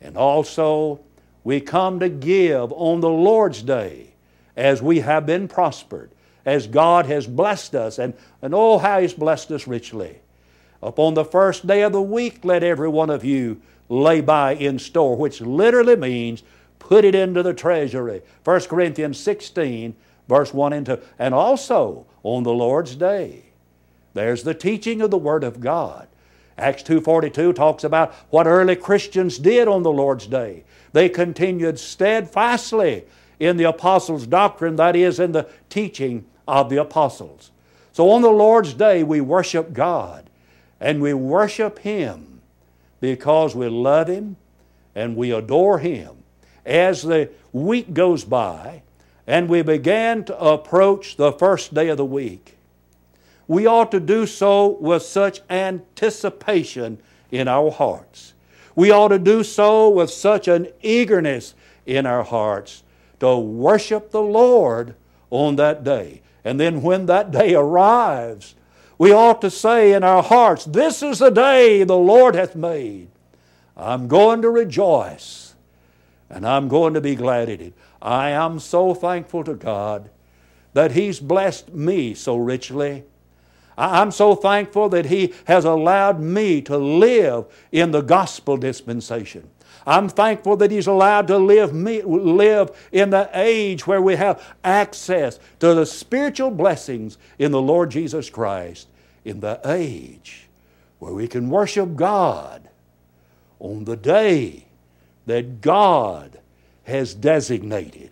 And 0.00 0.16
also, 0.16 1.00
we 1.44 1.60
come 1.60 2.00
to 2.00 2.08
give 2.08 2.72
on 2.72 3.00
the 3.00 3.10
Lord's 3.10 3.62
day 3.62 4.08
as 4.56 4.82
we 4.82 5.00
have 5.00 5.24
been 5.26 5.48
prospered, 5.48 6.10
as 6.44 6.66
God 6.66 7.06
has 7.06 7.26
blessed 7.26 7.74
us, 7.74 7.98
and, 7.98 8.14
and 8.42 8.54
oh, 8.54 8.78
how 8.78 9.00
He's 9.00 9.14
blessed 9.14 9.50
us 9.52 9.66
richly. 9.66 10.18
Upon 10.82 11.14
the 11.14 11.24
first 11.24 11.66
day 11.66 11.82
of 11.82 11.92
the 11.92 12.02
week, 12.02 12.44
let 12.44 12.62
every 12.64 12.88
one 12.88 13.10
of 13.10 13.24
you 13.24 13.60
lay 13.88 14.20
by 14.20 14.54
in 14.54 14.78
store, 14.78 15.16
which 15.16 15.40
literally 15.40 15.96
means 15.96 16.42
put 16.78 17.04
it 17.04 17.14
into 17.14 17.42
the 17.42 17.54
treasury. 17.54 18.22
1 18.44 18.60
Corinthians 18.62 19.18
16, 19.18 19.94
verse 20.28 20.52
1 20.52 20.72
and 20.72 20.86
2. 20.86 20.98
And 21.18 21.34
also 21.34 22.06
on 22.22 22.42
the 22.42 22.52
Lord's 22.52 22.96
day. 22.96 23.44
There's 24.14 24.42
the 24.42 24.54
teaching 24.54 25.00
of 25.00 25.10
the 25.10 25.18
Word 25.18 25.44
of 25.44 25.60
God. 25.60 26.08
Acts 26.58 26.82
2.42 26.82 27.54
talks 27.54 27.84
about 27.84 28.12
what 28.30 28.46
early 28.46 28.76
Christians 28.76 29.38
did 29.38 29.68
on 29.68 29.82
the 29.82 29.92
Lord's 29.92 30.26
day. 30.26 30.64
They 30.92 31.08
continued 31.08 31.78
steadfastly 31.78 33.04
in 33.40 33.56
the 33.56 33.64
apostles' 33.64 34.26
doctrine, 34.26 34.76
that 34.76 34.94
is, 34.94 35.18
in 35.18 35.32
the 35.32 35.48
teaching 35.70 36.26
of 36.46 36.68
the 36.68 36.76
apostles. 36.76 37.50
So 37.92 38.10
on 38.10 38.22
the 38.22 38.30
Lord's 38.30 38.74
day, 38.74 39.02
we 39.02 39.20
worship 39.20 39.72
God, 39.72 40.28
and 40.82 41.00
we 41.00 41.14
worship 41.14 41.78
Him 41.78 42.40
because 43.00 43.54
we 43.54 43.68
love 43.68 44.08
Him 44.08 44.36
and 44.94 45.16
we 45.16 45.30
adore 45.30 45.78
Him. 45.78 46.16
As 46.66 47.02
the 47.02 47.30
week 47.52 47.94
goes 47.94 48.24
by 48.24 48.82
and 49.26 49.48
we 49.48 49.62
begin 49.62 50.24
to 50.24 50.38
approach 50.38 51.16
the 51.16 51.32
first 51.32 51.72
day 51.72 51.88
of 51.88 51.98
the 51.98 52.04
week, 52.04 52.58
we 53.46 53.64
ought 53.64 53.92
to 53.92 54.00
do 54.00 54.26
so 54.26 54.76
with 54.80 55.02
such 55.02 55.40
anticipation 55.48 56.98
in 57.30 57.46
our 57.46 57.70
hearts. 57.70 58.34
We 58.74 58.90
ought 58.90 59.08
to 59.08 59.18
do 59.18 59.44
so 59.44 59.88
with 59.88 60.10
such 60.10 60.48
an 60.48 60.68
eagerness 60.82 61.54
in 61.86 62.06
our 62.06 62.24
hearts 62.24 62.82
to 63.20 63.36
worship 63.36 64.10
the 64.10 64.22
Lord 64.22 64.96
on 65.30 65.56
that 65.56 65.84
day. 65.84 66.22
And 66.44 66.58
then 66.58 66.82
when 66.82 67.06
that 67.06 67.30
day 67.30 67.54
arrives, 67.54 68.56
we 68.98 69.12
ought 69.12 69.40
to 69.40 69.50
say 69.50 69.92
in 69.92 70.04
our 70.04 70.22
hearts, 70.22 70.64
This 70.64 71.02
is 71.02 71.18
the 71.18 71.30
day 71.30 71.84
the 71.84 71.96
Lord 71.96 72.34
hath 72.34 72.54
made. 72.54 73.08
I'm 73.76 74.08
going 74.08 74.42
to 74.42 74.50
rejoice 74.50 75.54
and 76.32 76.46
I'm 76.46 76.68
going 76.68 76.94
to 76.94 77.00
be 77.00 77.14
glad 77.14 77.48
in 77.48 77.60
it. 77.60 77.74
I 78.00 78.30
am 78.30 78.58
so 78.58 78.94
thankful 78.94 79.44
to 79.44 79.54
God 79.54 80.10
that 80.72 80.92
He's 80.92 81.20
blessed 81.20 81.72
me 81.72 82.14
so 82.14 82.36
richly. 82.36 83.04
I'm 83.76 84.10
so 84.10 84.34
thankful 84.34 84.88
that 84.90 85.06
He 85.06 85.34
has 85.44 85.64
allowed 85.64 86.20
me 86.20 86.62
to 86.62 86.76
live 86.76 87.46
in 87.70 87.90
the 87.90 88.00
gospel 88.00 88.56
dispensation. 88.56 89.48
I'm 89.86 90.08
thankful 90.08 90.56
that 90.58 90.70
He's 90.70 90.86
allowed 90.86 91.26
to 91.28 91.38
live, 91.38 91.72
me, 91.72 92.02
live 92.02 92.70
in 92.92 93.10
the 93.10 93.28
age 93.34 93.86
where 93.86 94.02
we 94.02 94.16
have 94.16 94.42
access 94.62 95.38
to 95.60 95.74
the 95.74 95.86
spiritual 95.86 96.50
blessings 96.50 97.18
in 97.38 97.52
the 97.52 97.62
Lord 97.62 97.90
Jesus 97.90 98.30
Christ, 98.30 98.88
in 99.24 99.40
the 99.40 99.60
age 99.64 100.48
where 100.98 101.12
we 101.12 101.26
can 101.26 101.50
worship 101.50 101.96
God 101.96 102.68
on 103.58 103.84
the 103.84 103.96
day 103.96 104.66
that 105.26 105.60
God 105.60 106.38
has 106.84 107.14
designated. 107.14 108.10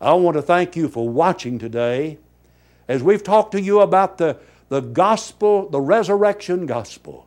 I 0.00 0.12
want 0.12 0.36
to 0.36 0.42
thank 0.42 0.76
you 0.76 0.88
for 0.88 1.08
watching 1.08 1.58
today 1.58 2.18
as 2.86 3.02
we've 3.02 3.22
talked 3.22 3.52
to 3.52 3.60
you 3.60 3.80
about 3.80 4.18
the, 4.18 4.36
the 4.68 4.80
gospel, 4.80 5.68
the 5.68 5.80
resurrection 5.80 6.66
gospel. 6.66 7.26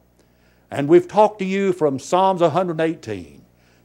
And 0.70 0.88
we've 0.88 1.08
talked 1.08 1.40
to 1.40 1.46
you 1.46 1.74
from 1.74 2.00
Psalms 2.00 2.42
118. 2.42 3.41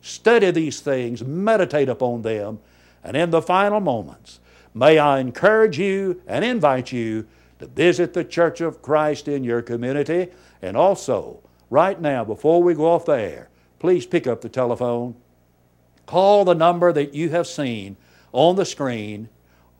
Study 0.06 0.52
these 0.52 0.78
things, 0.78 1.24
meditate 1.24 1.88
upon 1.88 2.22
them, 2.22 2.60
and 3.02 3.16
in 3.16 3.30
the 3.30 3.42
final 3.42 3.80
moments, 3.80 4.38
may 4.72 5.00
I 5.00 5.18
encourage 5.18 5.80
you 5.80 6.22
and 6.28 6.44
invite 6.44 6.92
you 6.92 7.26
to 7.58 7.66
visit 7.66 8.14
the 8.14 8.22
Church 8.22 8.60
of 8.60 8.82
Christ 8.82 9.26
in 9.26 9.42
your 9.42 9.62
community 9.62 10.28
and 10.62 10.76
also 10.76 11.40
right 11.70 12.00
now, 12.00 12.24
before 12.24 12.62
we 12.62 12.72
go 12.74 12.86
off 12.86 13.06
the 13.06 13.14
air, 13.14 13.48
please 13.80 14.06
pick 14.06 14.28
up 14.28 14.42
the 14.42 14.48
telephone. 14.48 15.16
Call 16.06 16.44
the 16.44 16.54
number 16.54 16.92
that 16.92 17.12
you 17.12 17.30
have 17.30 17.48
seen 17.48 17.96
on 18.30 18.54
the 18.54 18.64
screen 18.64 19.28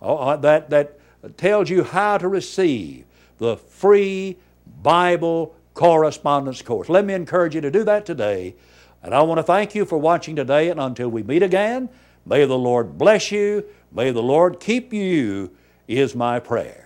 uh, 0.02 0.12
uh, 0.16 0.36
that, 0.38 0.70
that 0.70 0.98
tells 1.36 1.70
you 1.70 1.84
how 1.84 2.18
to 2.18 2.26
receive 2.26 3.04
the 3.38 3.56
free 3.56 4.36
Bible 4.82 5.54
correspondence 5.74 6.62
course. 6.62 6.88
Let 6.88 7.04
me 7.04 7.14
encourage 7.14 7.54
you 7.54 7.60
to 7.60 7.70
do 7.70 7.84
that 7.84 8.04
today. 8.04 8.56
And 9.02 9.14
I 9.14 9.22
want 9.22 9.38
to 9.38 9.42
thank 9.42 9.74
you 9.74 9.84
for 9.84 9.98
watching 9.98 10.36
today. 10.36 10.70
And 10.70 10.80
until 10.80 11.08
we 11.08 11.22
meet 11.22 11.42
again, 11.42 11.88
may 12.24 12.44
the 12.44 12.58
Lord 12.58 12.98
bless 12.98 13.30
you. 13.30 13.64
May 13.92 14.10
the 14.10 14.22
Lord 14.22 14.60
keep 14.60 14.92
you, 14.92 15.50
is 15.88 16.14
my 16.14 16.40
prayer. 16.40 16.85